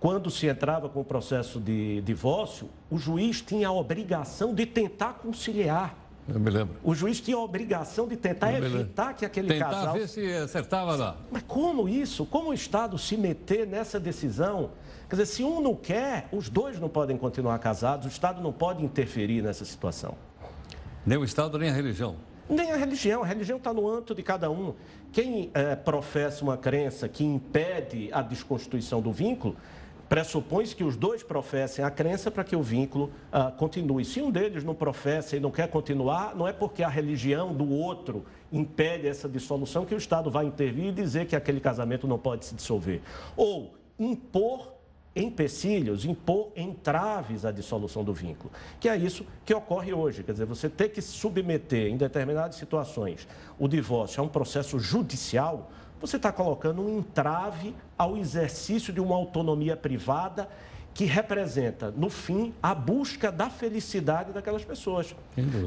[0.00, 5.14] quando se entrava com o processo de divórcio, o juiz tinha a obrigação de tentar
[5.14, 5.96] conciliar.
[6.26, 6.76] Eu me lembro.
[6.82, 9.92] O juiz tinha a obrigação de tentar evitar que aquele tentar casal.
[9.92, 11.16] Tentar ver se acertava lá.
[11.30, 12.24] Mas como isso?
[12.24, 14.70] Como o Estado se meter nessa decisão?
[15.08, 18.52] Quer dizer, se um não quer, os dois não podem continuar casados, o Estado não
[18.52, 20.14] pode interferir nessa situação.
[21.04, 22.16] Nem o Estado, nem a religião.
[22.48, 24.74] Nem a religião, a religião está no âmbito de cada um.
[25.12, 29.56] Quem é, professa uma crença que impede a desconstituição do vínculo,
[30.08, 34.04] pressupõe que os dois professem a crença para que o vínculo uh, continue.
[34.04, 37.68] Se um deles não professa e não quer continuar, não é porque a religião do
[37.70, 42.18] outro impede essa dissolução que o Estado vai intervir e dizer que aquele casamento não
[42.18, 43.00] pode se dissolver.
[43.36, 44.73] Ou impor
[45.16, 50.22] empecilhos, impor entraves à dissolução do vínculo, que é isso que ocorre hoje.
[50.22, 55.70] Quer dizer, você ter que submeter em determinadas situações o divórcio a um processo judicial,
[56.00, 60.48] você está colocando um entrave ao exercício de uma autonomia privada
[60.94, 65.14] que representa, no fim, a busca da felicidade daquelas pessoas.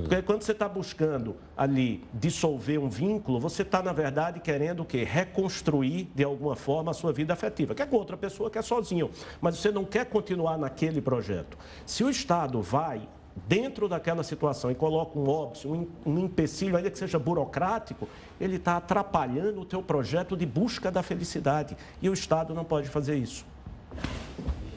[0.02, 4.86] Porque quando você está buscando ali dissolver um vínculo, você está, na verdade, querendo o
[4.86, 5.04] quê?
[5.04, 7.76] Reconstruir, de alguma forma, a sua vida afetiva.
[7.76, 9.12] Quer com outra pessoa, quer sozinho.
[9.42, 11.58] Mas você não quer continuar naquele projeto.
[11.86, 13.02] Se o Estado vai
[13.46, 18.08] dentro daquela situação e coloca um óbvio, um, um empecilho, ainda que seja burocrático,
[18.40, 21.76] ele está atrapalhando o teu projeto de busca da felicidade.
[22.02, 23.46] E o Estado não pode fazer isso.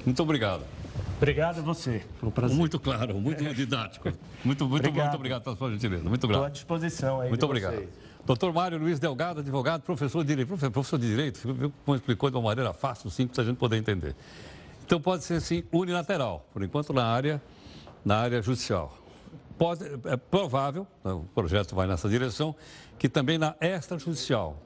[0.04, 0.62] Muito obrigado.
[1.16, 2.02] Obrigado a você.
[2.18, 2.56] Foi um prazer.
[2.56, 4.08] Muito claro, muito didático.
[4.42, 5.06] Muito, muito, obrigado.
[5.06, 6.08] muito obrigado pela sua gentileza.
[6.08, 6.38] Muito grato.
[6.38, 7.28] Estou à disposição aí.
[7.28, 7.74] Muito obrigado.
[7.74, 8.10] Vocês.
[8.24, 10.48] Doutor Mário Luiz Delgado, advogado, professor de Direito.
[10.70, 14.14] Professor de Direito, como explicou de uma maneira fácil, simples, a gente poder entender.
[14.84, 17.40] Então pode ser assim, unilateral, por enquanto na área,
[18.04, 18.96] na área judicial.
[19.58, 22.54] Pode, é provável, né, o projeto vai nessa direção,
[22.98, 24.56] que também na extrajudicial,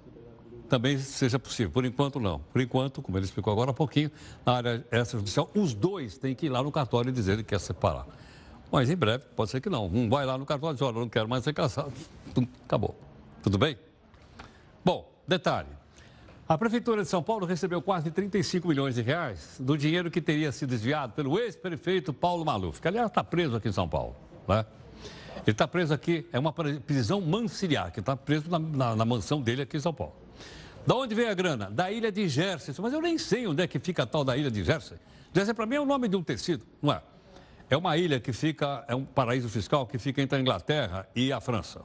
[0.69, 1.71] também seja possível.
[1.71, 2.39] Por enquanto, não.
[2.39, 4.11] Por enquanto, como ele explicou agora há pouquinho,
[4.45, 7.61] na área extrajudicial, os dois têm que ir lá no cartório e dizer que quer
[7.61, 8.07] separar.
[8.71, 9.87] Mas em breve, pode ser que não.
[9.87, 11.93] Um vai lá no cartório e diz, olha, não quero mais ser casado.
[12.65, 12.95] Acabou.
[13.43, 13.79] Tudo bem?
[14.85, 15.69] Bom, detalhe.
[16.47, 20.53] A Prefeitura de São Paulo recebeu quase 35 milhões de reais do dinheiro que teria
[20.53, 24.15] sido desviado pelo ex-prefeito Paulo Maluf, que aliás está preso aqui em São Paulo.
[24.47, 24.67] Né?
[25.37, 29.41] Ele está preso aqui, é uma prisão mansiliar, que está preso na, na, na mansão
[29.41, 30.24] dele aqui em São Paulo.
[30.87, 31.71] Da onde veio a grana?
[31.71, 32.75] Da ilha de Jersey.
[32.79, 34.99] Mas eu nem sei onde é que fica a tal da ilha de Jersey.
[35.33, 37.03] Jersey, para mim, é o nome de um tecido, não é?
[37.71, 41.33] É uma ilha que fica, é um paraíso fiscal que fica entre a Inglaterra e
[41.33, 41.83] a França.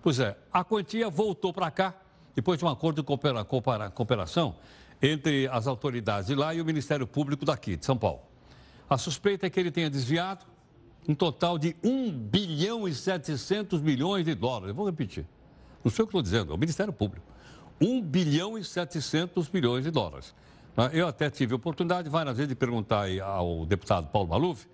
[0.00, 1.94] Pois é, a quantia voltou para cá,
[2.34, 4.54] depois de um acordo de coopera, coopera, cooperação
[5.02, 8.20] entre as autoridades de lá e o Ministério Público daqui, de São Paulo.
[8.88, 10.46] A suspeita é que ele tenha desviado
[11.06, 14.68] um total de 1 bilhão e 700 milhões de dólares.
[14.68, 15.26] Eu vou repetir.
[15.84, 17.26] Não sei o que estou dizendo, é o Ministério Público.
[17.80, 20.34] 1 bilhão e 700 milhões de dólares.
[20.76, 20.90] Né?
[20.92, 24.66] Eu até tive a oportunidade várias vezes de perguntar ao deputado Paulo Maluf,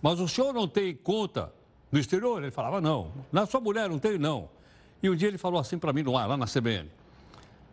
[0.00, 1.52] mas o senhor não tem conta
[1.90, 2.42] no exterior?
[2.42, 3.12] Ele falava, não.
[3.30, 4.48] Na sua mulher não tem, não.
[5.02, 6.90] E um dia ele falou assim para mim no ar, lá na CBN.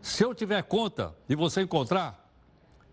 [0.01, 2.29] Se eu tiver conta e você encontrar,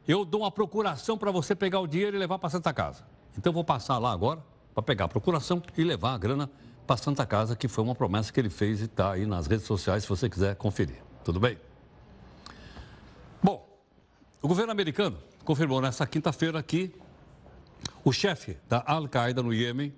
[0.07, 3.05] eu dou uma procuração para você pegar o dinheiro e levar para Santa Casa.
[3.37, 6.51] Então eu vou passar lá agora para pegar a procuração e levar a grana
[6.87, 9.67] para Santa Casa, que foi uma promessa que ele fez e está aí nas redes
[9.67, 11.03] sociais se você quiser conferir.
[11.25, 11.59] Tudo bem?
[14.47, 16.95] O governo americano confirmou nesta quinta-feira que
[18.05, 19.93] o chefe da Al-Qaeda no Iêmen,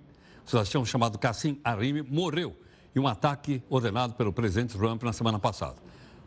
[0.80, 2.56] o chamado Qassim Arimi, morreu
[2.96, 5.76] em um ataque ordenado pelo presidente Trump na semana passada.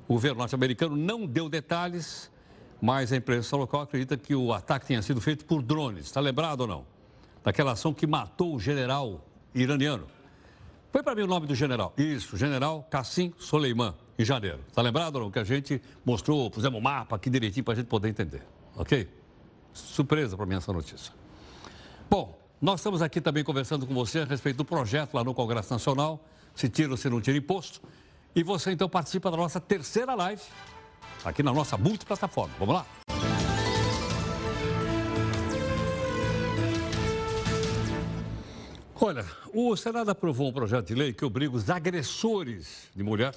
[0.08, 2.30] O governo norte-americano não deu detalhes,
[2.80, 6.06] mas a imprensa local acredita que o ataque tenha sido feito por drones.
[6.06, 6.86] Está lembrado ou não?
[7.44, 10.06] Daquela ação que matou o general iraniano.
[10.92, 11.92] Põe para mim o nome do general.
[11.98, 14.60] Isso, general Qassim Soleiman em janeiro.
[14.68, 15.32] Está lembrado não?
[15.32, 18.44] Que a gente mostrou, pusemos um mapa aqui direitinho para a gente poder entender.
[18.76, 19.10] Ok?
[19.74, 21.14] Surpresa para mim essa notícia.
[22.10, 25.74] Bom, nós estamos aqui também conversando com você a respeito do projeto lá no Congresso
[25.74, 27.82] Nacional, se tira ou se não tira imposto.
[28.36, 30.44] E você então participa da nossa terceira live,
[31.24, 32.54] aqui na nossa multiplataforma.
[32.60, 32.86] Vamos lá?
[39.04, 43.34] Olha, o Senado aprovou um projeto de lei que obriga os agressores de mulher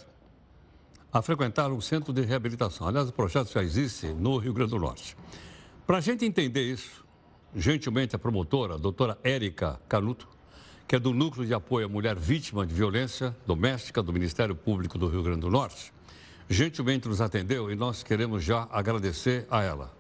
[1.15, 2.89] a frequentar um centro de reabilitação.
[2.89, 5.17] Aliás, o projeto já existe no Rio Grande do Norte.
[5.87, 7.05] Para a gente entender isso,
[7.55, 10.27] gentilmente a promotora, a doutora Érica Canuto,
[10.89, 14.99] que é do Núcleo de Apoio à Mulher Vítima de Violência Doméstica do Ministério Público
[14.99, 15.95] do Rio Grande do Norte,
[16.51, 19.97] gentilmente nos atendeu e nós queremos já agradecer a ela.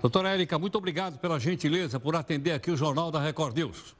[0.00, 3.96] Doutora Érica, muito obrigado pela gentileza por atender aqui o Jornal da Record News.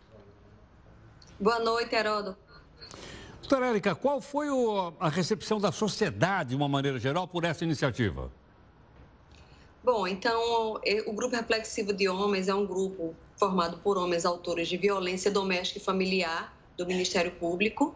[1.40, 2.51] Boa noite, Heródoto.
[3.43, 7.64] Doutora Érica, qual foi o, a recepção da sociedade, de uma maneira geral, por essa
[7.64, 8.30] iniciativa?
[9.82, 14.76] Bom, então, o Grupo Reflexivo de Homens é um grupo formado por homens autores de
[14.76, 17.95] violência doméstica e familiar do Ministério Público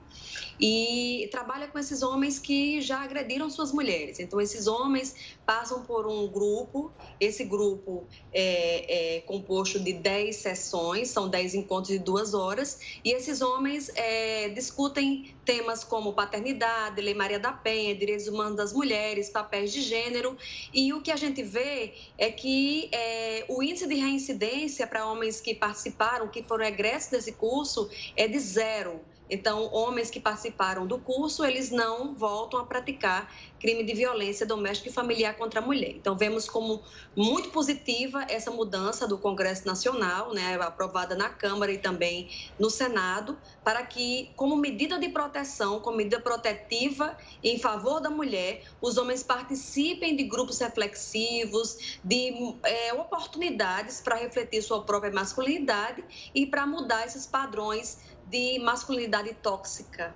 [0.61, 4.19] e trabalha com esses homens que já agrediram suas mulheres.
[4.19, 5.15] Então, esses homens
[5.47, 6.91] passam por um grupo,
[7.21, 13.13] esse grupo é, é composto de 10 sessões, são 10 encontros de duas horas, e
[13.13, 19.31] esses homens é, discutem temas como paternidade, Lei Maria da Penha, direitos humanos das mulheres,
[19.31, 20.37] papéis de gênero,
[20.75, 25.41] e o que a gente vê é que é, o índice de reincidência para homens
[25.41, 29.01] que participaram, que foram egressos desse curso, é de zero.
[29.29, 34.91] Então, homens que participaram do curso, eles não voltam a praticar crime de violência doméstica
[34.91, 35.91] e familiar contra a mulher.
[35.97, 36.83] Então, vemos como
[37.17, 43.39] muito positiva essa mudança do Congresso Nacional, né, aprovada na Câmara e também no Senado,
[43.65, 49.23] para que, como medida de proteção, como medida protetiva em favor da mulher, os homens
[49.23, 56.05] participem de grupos reflexivos, de é, oportunidades para refletir sua própria masculinidade
[56.35, 57.99] e para mudar esses padrões
[58.29, 60.15] de masculinidade tóxica.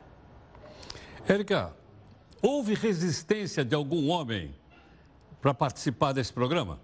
[1.27, 1.75] Érica,
[2.43, 4.55] houve resistência de algum homem
[5.41, 6.81] para participar desse programa?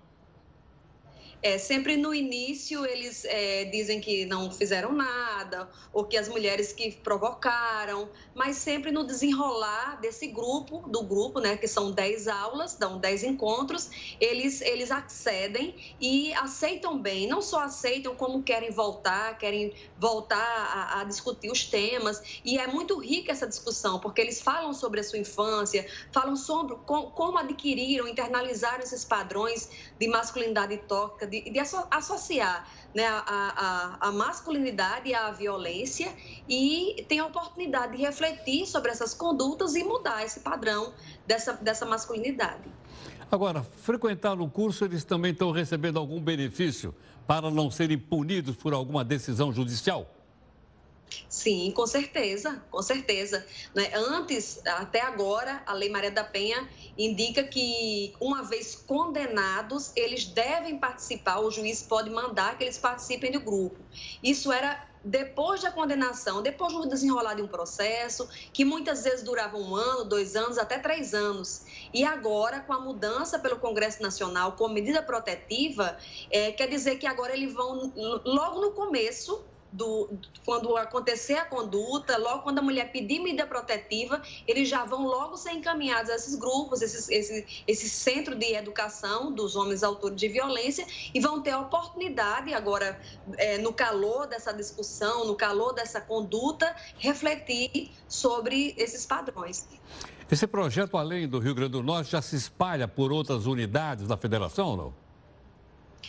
[1.46, 6.72] É, sempre no início eles é, dizem que não fizeram nada, ou que as mulheres
[6.72, 12.74] que provocaram, mas sempre no desenrolar desse grupo, do grupo, né, que são 10 aulas,
[12.74, 13.88] dão 10 encontros,
[14.20, 21.00] eles, eles accedem e aceitam bem, não só aceitam, como querem voltar, querem voltar a,
[21.00, 25.04] a discutir os temas, e é muito rica essa discussão, porque eles falam sobre a
[25.04, 31.50] sua infância, falam sobre com, como adquiriram, internalizaram esses padrões de masculinidade tóxica, de de,
[31.50, 31.58] de
[31.90, 36.12] associar né, a, a, a, masculinidade à violência
[36.48, 40.92] e tem a oportunidade de refletir sobre essas condutas e mudar esse padrão
[41.26, 42.64] dessa, dessa masculinidade.
[43.30, 46.94] Agora, frequentar o curso, eles também estão recebendo algum benefício
[47.26, 50.15] para não serem punidos por alguma decisão judicial?
[51.28, 53.46] Sim, com certeza, com certeza.
[53.74, 53.90] Né?
[53.94, 60.78] Antes, até agora, a Lei Maria da Penha indica que, uma vez condenados, eles devem
[60.78, 63.78] participar, o juiz pode mandar que eles participem do grupo.
[64.22, 69.56] Isso era depois da condenação, depois do desenrolar de um processo, que muitas vezes durava
[69.56, 71.62] um ano, dois anos, até três anos.
[71.94, 75.96] E agora, com a mudança pelo Congresso Nacional com medida protetiva,
[76.28, 77.92] é, quer dizer que agora eles vão,
[78.24, 79.44] logo no começo,
[79.76, 80.08] do,
[80.44, 85.36] quando acontecer a conduta, logo quando a mulher pedir medida protetiva, eles já vão logo
[85.36, 90.28] ser encaminhados a esses grupos, esses, esse, esse centro de educação dos homens autores de
[90.28, 93.00] violência e vão ter a oportunidade agora,
[93.36, 99.66] é, no calor dessa discussão, no calor dessa conduta, refletir sobre esses padrões.
[100.30, 104.16] Esse projeto, além do Rio Grande do Norte, já se espalha por outras unidades da
[104.16, 105.05] federação não?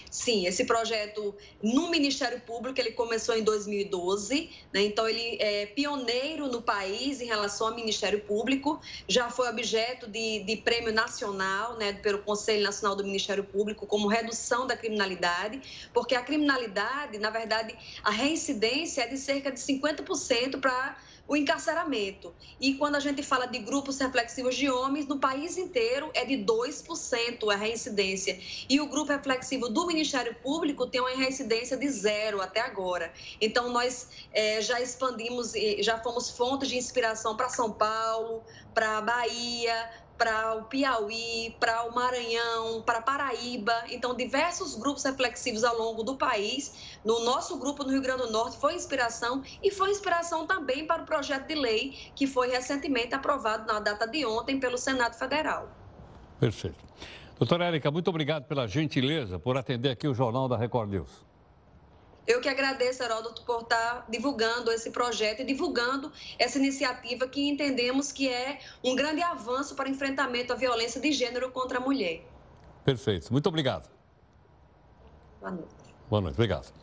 [0.10, 4.82] Sim, esse projeto no Ministério Público ele começou em 2012, né?
[4.82, 10.44] então ele é pioneiro no país em relação ao Ministério Público, já foi objeto de,
[10.44, 16.16] de prêmio nacional, né, pelo Conselho Nacional do Ministério Público como redução da criminalidade, porque
[16.16, 22.34] a criminalidade, na verdade, a reincidência é de cerca de 50% para o encarceramento.
[22.60, 26.36] E quando a gente fala de grupos reflexivos de homens, no país inteiro é de
[26.36, 28.40] 2% a reincidência.
[28.70, 33.12] E o grupo reflexivo do Ministério Público tem uma reincidência de zero até agora.
[33.42, 39.90] Então, nós é, já expandimos, já fomos fontes de inspiração para São Paulo, para Bahia,
[40.18, 43.74] para o Piauí, para o Maranhão, para Paraíba.
[43.90, 46.98] Então, diversos grupos reflexivos ao longo do país.
[47.06, 51.04] No nosso grupo no Rio Grande do Norte foi inspiração e foi inspiração também para
[51.04, 55.70] o projeto de lei que foi recentemente aprovado na data de ontem pelo Senado Federal.
[56.40, 56.84] Perfeito.
[57.38, 61.27] Doutora Érica, muito obrigado pela gentileza por atender aqui o Jornal da Record News.
[62.28, 68.12] Eu que agradeço, Heródoto, por estar divulgando esse projeto e divulgando essa iniciativa que entendemos
[68.12, 72.28] que é um grande avanço para o enfrentamento à violência de gênero contra a mulher.
[72.84, 73.32] Perfeito.
[73.32, 73.90] Muito obrigado.
[75.40, 75.76] Boa noite.
[76.10, 76.36] Boa noite.
[76.36, 76.74] Obrigado.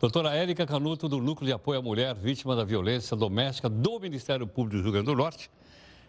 [0.00, 4.46] Doutora Érica Canuto, do Núcleo de Apoio à Mulher Vítima da Violência Doméstica do Ministério
[4.46, 5.50] Público do Rio Grande do Norte,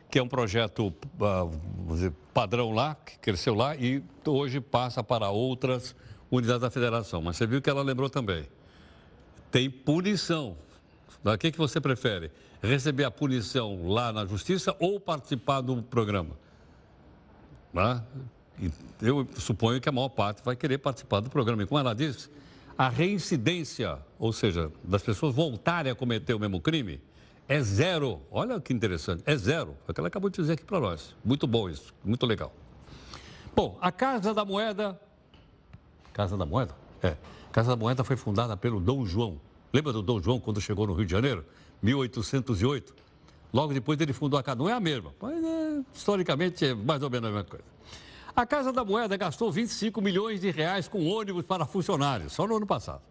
[0.10, 1.50] que é um projeto ah,
[1.88, 5.94] dizer, padrão lá, que cresceu lá e hoje passa para outras
[6.32, 7.22] unidades da federação.
[7.22, 8.48] Mas você viu que ela lembrou também.
[9.52, 10.58] Tem punição.
[11.24, 12.32] O que, que você prefere?
[12.62, 16.38] Receber a punição lá na justiça ou participar do programa?
[17.74, 18.04] Né?
[19.02, 21.64] Eu suponho que a maior parte vai querer participar do programa.
[21.64, 22.30] E como ela disse,
[22.78, 27.02] a reincidência, ou seja, das pessoas voltarem a cometer o mesmo crime,
[27.48, 28.22] é zero.
[28.32, 29.76] Olha que interessante, é zero.
[29.88, 31.16] É o que ela acabou de dizer aqui para nós.
[31.24, 32.54] Muito bom isso, muito legal.
[33.56, 35.00] Bom, a Casa da Moeda.
[36.14, 36.76] Casa da Moeda?
[37.02, 37.18] É.
[37.52, 39.40] Casa da Moeda foi fundada pelo Dom João.
[39.74, 41.44] Lembra do Dom João quando chegou no Rio de Janeiro?
[41.82, 42.94] 1808.
[43.52, 44.58] Logo depois ele fundou a casa.
[44.58, 47.66] Não é a mesma, mas é, historicamente é mais ou menos a mesma coisa.
[48.36, 52.58] A Casa da Moeda gastou 25 milhões de reais com ônibus para funcionários, só no
[52.58, 53.02] ano passado.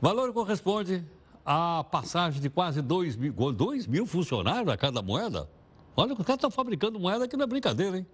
[0.00, 1.02] O valor corresponde
[1.44, 5.48] a passagem de quase 2 mil, 2 mil funcionários da Casa da Moeda.
[5.96, 8.06] Olha, os caras estão fabricando moeda que não é brincadeira, hein?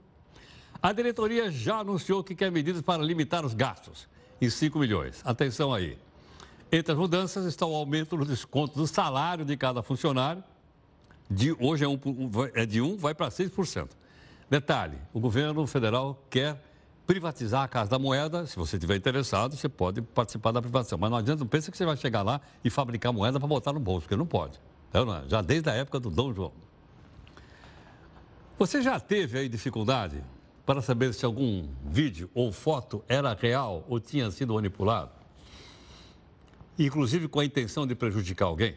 [0.81, 4.09] A diretoria já anunciou que quer medidas para limitar os gastos
[4.41, 5.21] em 5 milhões.
[5.25, 5.99] Atenção aí.
[6.73, 10.43] Entre as mudanças está o aumento no desconto do salário de cada funcionário.
[11.29, 11.99] De, hoje é, um,
[12.55, 13.89] é de 1, vai para 6%.
[14.49, 16.61] Detalhe: o governo federal quer
[17.07, 18.47] privatizar a Casa da Moeda.
[18.47, 20.99] Se você estiver interessado, você pode participar da privatização.
[20.99, 23.73] Mas não adianta, não pensa que você vai chegar lá e fabricar moeda para botar
[23.73, 24.61] no bolso, porque não pode.
[24.93, 26.53] É já desde a época do Dom João.
[28.59, 30.23] Você já teve aí dificuldade
[30.71, 35.11] para saber se algum vídeo ou foto era real ou tinha sido manipulado?
[36.79, 38.77] Inclusive com a intenção de prejudicar alguém?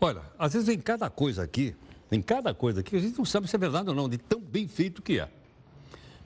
[0.00, 1.74] Olha, às vezes em cada coisa aqui,
[2.12, 4.40] em cada coisa aqui, a gente não sabe se é verdade ou não, de tão
[4.40, 5.28] bem feito que é.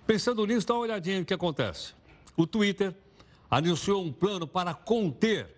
[0.07, 1.95] Pensando nisso, dá uma olhadinha no que acontece.
[2.37, 2.95] O Twitter
[3.51, 5.49] anunciou um plano para conter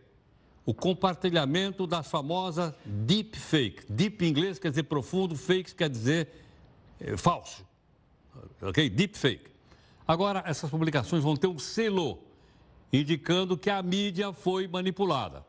[0.64, 3.92] o compartilhamento das famosas deepfake.
[3.92, 6.28] Deep em inglês quer dizer profundo, fake quer dizer
[7.00, 7.73] é, falso.
[8.62, 8.88] Ok?
[8.90, 9.50] Deepfake.
[10.06, 12.18] Agora, essas publicações vão ter um selo
[12.92, 15.44] indicando que a mídia foi manipulada.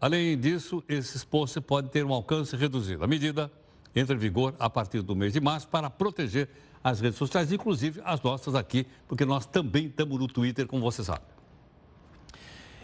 [0.00, 3.04] Além disso, esses posts podem ter um alcance reduzido.
[3.04, 3.50] A medida
[3.94, 6.48] entra em vigor a partir do mês de março para proteger
[6.82, 11.04] as redes sociais, inclusive as nossas aqui, porque nós também estamos no Twitter, como você
[11.04, 11.24] sabe.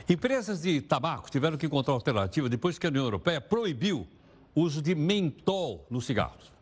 [0.09, 4.07] Empresas de tabaco tiveram que encontrar alternativa depois que a União Europeia proibiu
[4.55, 6.53] o uso de mentol nos cigarros.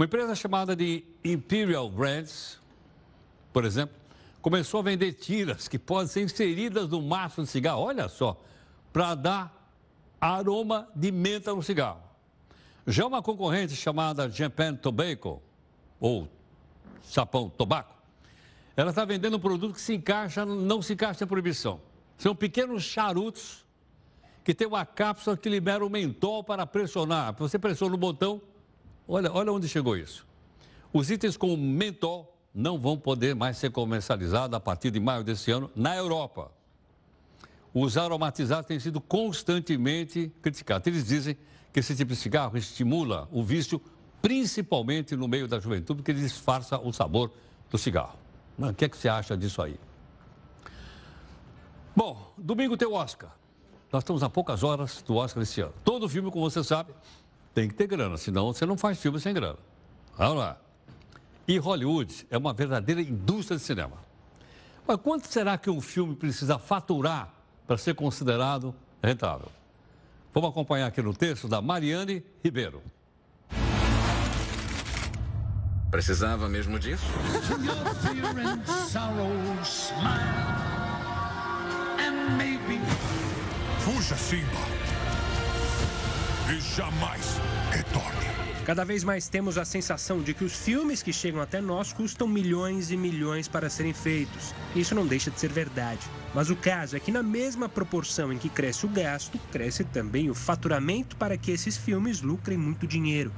[0.00, 2.58] Uma empresa chamada de Imperial Brands,
[3.52, 3.94] por exemplo,
[4.40, 8.42] começou a vender tiras que podem ser inseridas no maço de cigarro, olha só,
[8.94, 9.70] para dar
[10.18, 12.00] aroma de menta no cigarro.
[12.86, 15.42] Já uma concorrente chamada Japan Tobacco
[16.00, 16.26] ou
[17.02, 17.94] sapão, tobaco,
[18.74, 21.78] ela está vendendo um produto que se encaixa, não se encaixa na proibição.
[22.16, 23.66] São pequenos charutos
[24.44, 27.34] que tem uma cápsula que libera o mentol para pressionar.
[27.34, 28.40] Você pressiona no botão,
[29.10, 30.26] olha, olha onde chegou isso.
[30.92, 35.50] Os itens com mentol não vão poder mais ser comercializados a partir de maio desse
[35.50, 36.50] ano na Europa.
[37.72, 40.86] Os aromatizados têm sido constantemente criticados.
[40.86, 41.36] Eles dizem
[41.72, 43.80] que esse tipo de cigarro estimula o vício
[44.20, 47.30] principalmente no meio da juventude, porque ele disfarça o sabor
[47.70, 48.18] do cigarro.
[48.58, 49.78] O que, é que você acha disso aí?
[51.94, 53.30] Bom, domingo tem o Oscar.
[53.92, 55.72] Nós estamos a poucas horas do Oscar esse ano.
[55.84, 56.92] Todo filme, como você sabe,
[57.54, 59.58] tem que ter grana, senão você não faz filme sem grana.
[60.16, 60.58] Vamos lá.
[61.46, 63.96] E Hollywood é uma verdadeira indústria de cinema.
[64.86, 67.34] Mas quanto será que um filme precisa faturar
[67.66, 69.48] para ser considerado rentável?
[70.32, 72.82] Vamos acompanhar aqui no texto da Mariane Ribeiro.
[75.90, 77.04] Precisava mesmo disso?
[83.80, 84.79] Fuja, Simba.
[86.50, 87.40] E jamais
[87.70, 88.26] retorne.
[88.66, 92.26] Cada vez mais temos a sensação de que os filmes que chegam até nós custam
[92.26, 94.52] milhões e milhões para serem feitos.
[94.74, 96.00] Isso não deixa de ser verdade.
[96.34, 100.28] Mas o caso é que, na mesma proporção em que cresce o gasto, cresce também
[100.28, 103.32] o faturamento para que esses filmes lucrem muito dinheiro.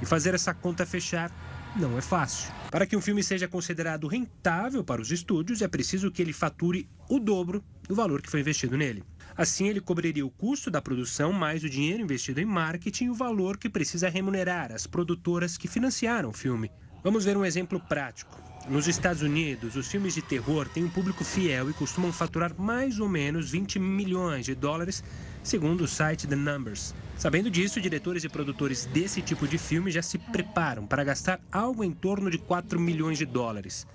[0.00, 1.30] E fazer essa conta fechar
[1.76, 2.50] não é fácil.
[2.70, 6.88] Para que um filme seja considerado rentável para os estúdios, é preciso que ele fature
[7.10, 9.04] o dobro do valor que foi investido nele.
[9.36, 13.14] Assim, ele cobriria o custo da produção mais o dinheiro investido em marketing e o
[13.14, 16.70] valor que precisa remunerar as produtoras que financiaram o filme.
[17.02, 18.40] Vamos ver um exemplo prático.
[18.68, 22.98] Nos Estados Unidos, os filmes de terror têm um público fiel e costumam faturar mais
[22.98, 25.04] ou menos 20 milhões de dólares,
[25.42, 26.94] segundo o site The Numbers.
[27.18, 31.84] Sabendo disso, diretores e produtores desse tipo de filme já se preparam para gastar algo
[31.84, 33.86] em torno de 4 milhões de dólares.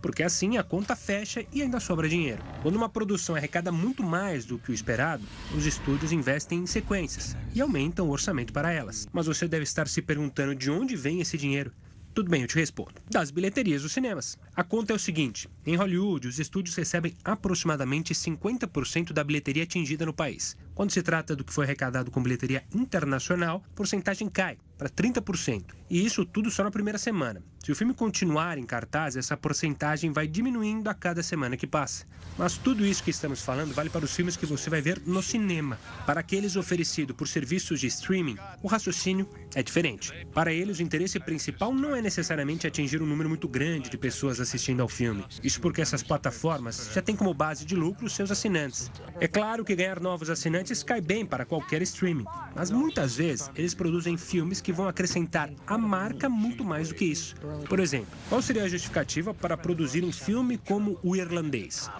[0.00, 2.42] Porque assim a conta fecha e ainda sobra dinheiro.
[2.62, 5.24] Quando uma produção arrecada muito mais do que o esperado,
[5.56, 9.06] os estúdios investem em sequências e aumentam o orçamento para elas.
[9.12, 11.72] Mas você deve estar se perguntando de onde vem esse dinheiro.
[12.18, 12.94] Tudo bem, eu te respondo.
[13.08, 14.36] Das bilheterias dos cinemas.
[14.56, 20.04] A conta é o seguinte: em Hollywood, os estúdios recebem aproximadamente 50% da bilheteria atingida
[20.04, 20.56] no país.
[20.78, 25.74] Quando se trata do que foi arrecadado com bilheteria internacional, a porcentagem cai para 30%.
[25.90, 27.42] E isso tudo só na primeira semana.
[27.64, 32.06] Se o filme continuar em cartaz, essa porcentagem vai diminuindo a cada semana que passa.
[32.38, 35.20] Mas tudo isso que estamos falando vale para os filmes que você vai ver no
[35.20, 35.76] cinema.
[36.06, 40.12] Para aqueles oferecidos por serviços de streaming, o raciocínio é diferente.
[40.32, 44.38] Para eles, o interesse principal não é necessariamente atingir um número muito grande de pessoas
[44.38, 45.24] assistindo ao filme.
[45.42, 48.90] Isso porque essas plataformas já têm como base de lucro seus assinantes.
[49.18, 53.74] É claro que ganhar novos assinantes cai bem para qualquer streaming, mas muitas vezes eles
[53.74, 57.34] produzem filmes que vão acrescentar à marca muito mais do que isso.
[57.68, 61.90] Por exemplo, qual seria a justificativa para produzir um filme como O Irlandês?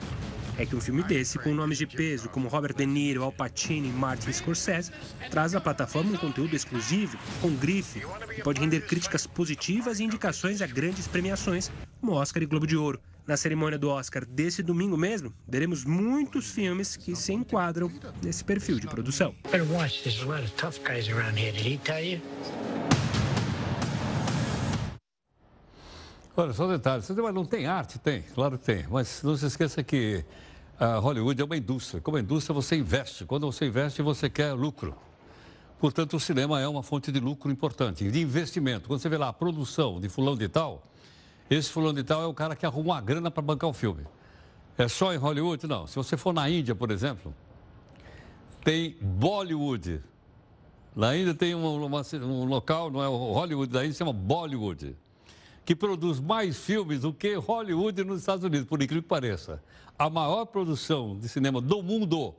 [0.58, 3.86] é que um filme desse, com nomes de peso como Robert De Niro, Al Pacino
[3.86, 4.90] e Martin Scorsese,
[5.30, 8.02] traz à plataforma um conteúdo exclusivo, com grife,
[8.36, 12.76] e pode render críticas positivas e indicações a grandes premiações, como Oscar e Globo de
[12.76, 13.00] Ouro.
[13.28, 18.80] Na cerimônia do Oscar desse domingo mesmo, veremos muitos filmes que se enquadram nesse perfil
[18.80, 19.34] de produção.
[26.34, 27.02] Olha, só um detalhe.
[27.02, 27.98] Você mas não tem arte?
[27.98, 28.86] Tem, claro que tem.
[28.88, 30.24] Mas não se esqueça que
[30.80, 32.00] a Hollywood é uma indústria.
[32.00, 33.26] Como indústria, você investe.
[33.26, 34.96] Quando você investe, você quer lucro.
[35.78, 38.88] Portanto, o cinema é uma fonte de lucro importante, de investimento.
[38.88, 40.82] Quando você vê lá a produção de fulano de tal,
[41.50, 44.04] esse fulano de tal é o cara que arruma uma grana para bancar o filme.
[44.76, 45.66] É só em Hollywood?
[45.66, 45.86] Não.
[45.86, 47.34] Se você for na Índia, por exemplo,
[48.62, 50.00] tem Bollywood.
[50.94, 54.12] Na Índia tem um, uma, um local, não é o Hollywood da Índia, se chama
[54.12, 54.96] Bollywood
[55.68, 59.62] que produz mais filmes do que Hollywood nos Estados Unidos, por incrível que pareça.
[59.98, 62.34] A maior produção de cinema do mundo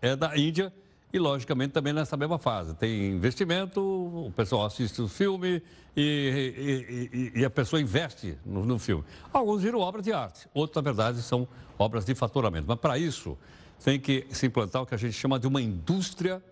[0.00, 0.74] é da Índia
[1.12, 2.74] e, logicamente, também nessa mesma fase.
[2.74, 5.62] Tem investimento, o pessoal assiste o filme
[5.96, 9.04] e, e, e a pessoa investe no, no, filme.
[9.32, 11.46] Alguns viram obras de arte, outros, na verdade, são
[11.78, 12.64] obras de faturamento.
[12.66, 13.36] Mas, para isso,
[13.84, 16.42] tem que se implantar o que a gente chama de uma indústria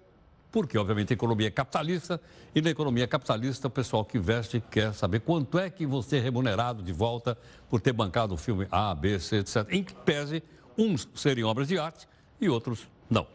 [0.53, 2.21] porque, obviamente, a economia é capitalista
[2.55, 6.21] e na economia capitalista o pessoal que investe quer saber quanto é que você é
[6.21, 7.39] remunerado de volta
[7.69, 9.67] por ter bancado o filme A, B, C, etc.
[9.71, 10.43] Em que pese
[10.77, 12.09] uns serem obras de arte
[12.41, 13.27] e outros não.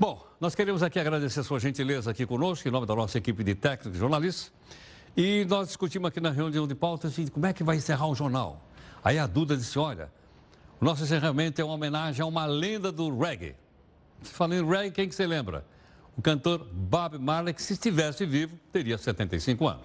[0.00, 3.42] Bom, nós queremos aqui agradecer a sua gentileza aqui conosco, em nome da nossa equipe
[3.42, 4.52] de técnicos e jornalistas.
[5.16, 8.14] E nós discutimos aqui na reunião de pauta assim, como é que vai encerrar o
[8.14, 8.62] jornal.
[9.02, 10.08] Aí a Duda disse, olha,
[10.80, 13.56] o nosso encerramento é uma homenagem a uma lenda do reggae.
[14.22, 15.64] Se fala em reggae, quem que você lembra?
[16.16, 19.84] O cantor Bob Marley, que se estivesse vivo, teria 75 anos.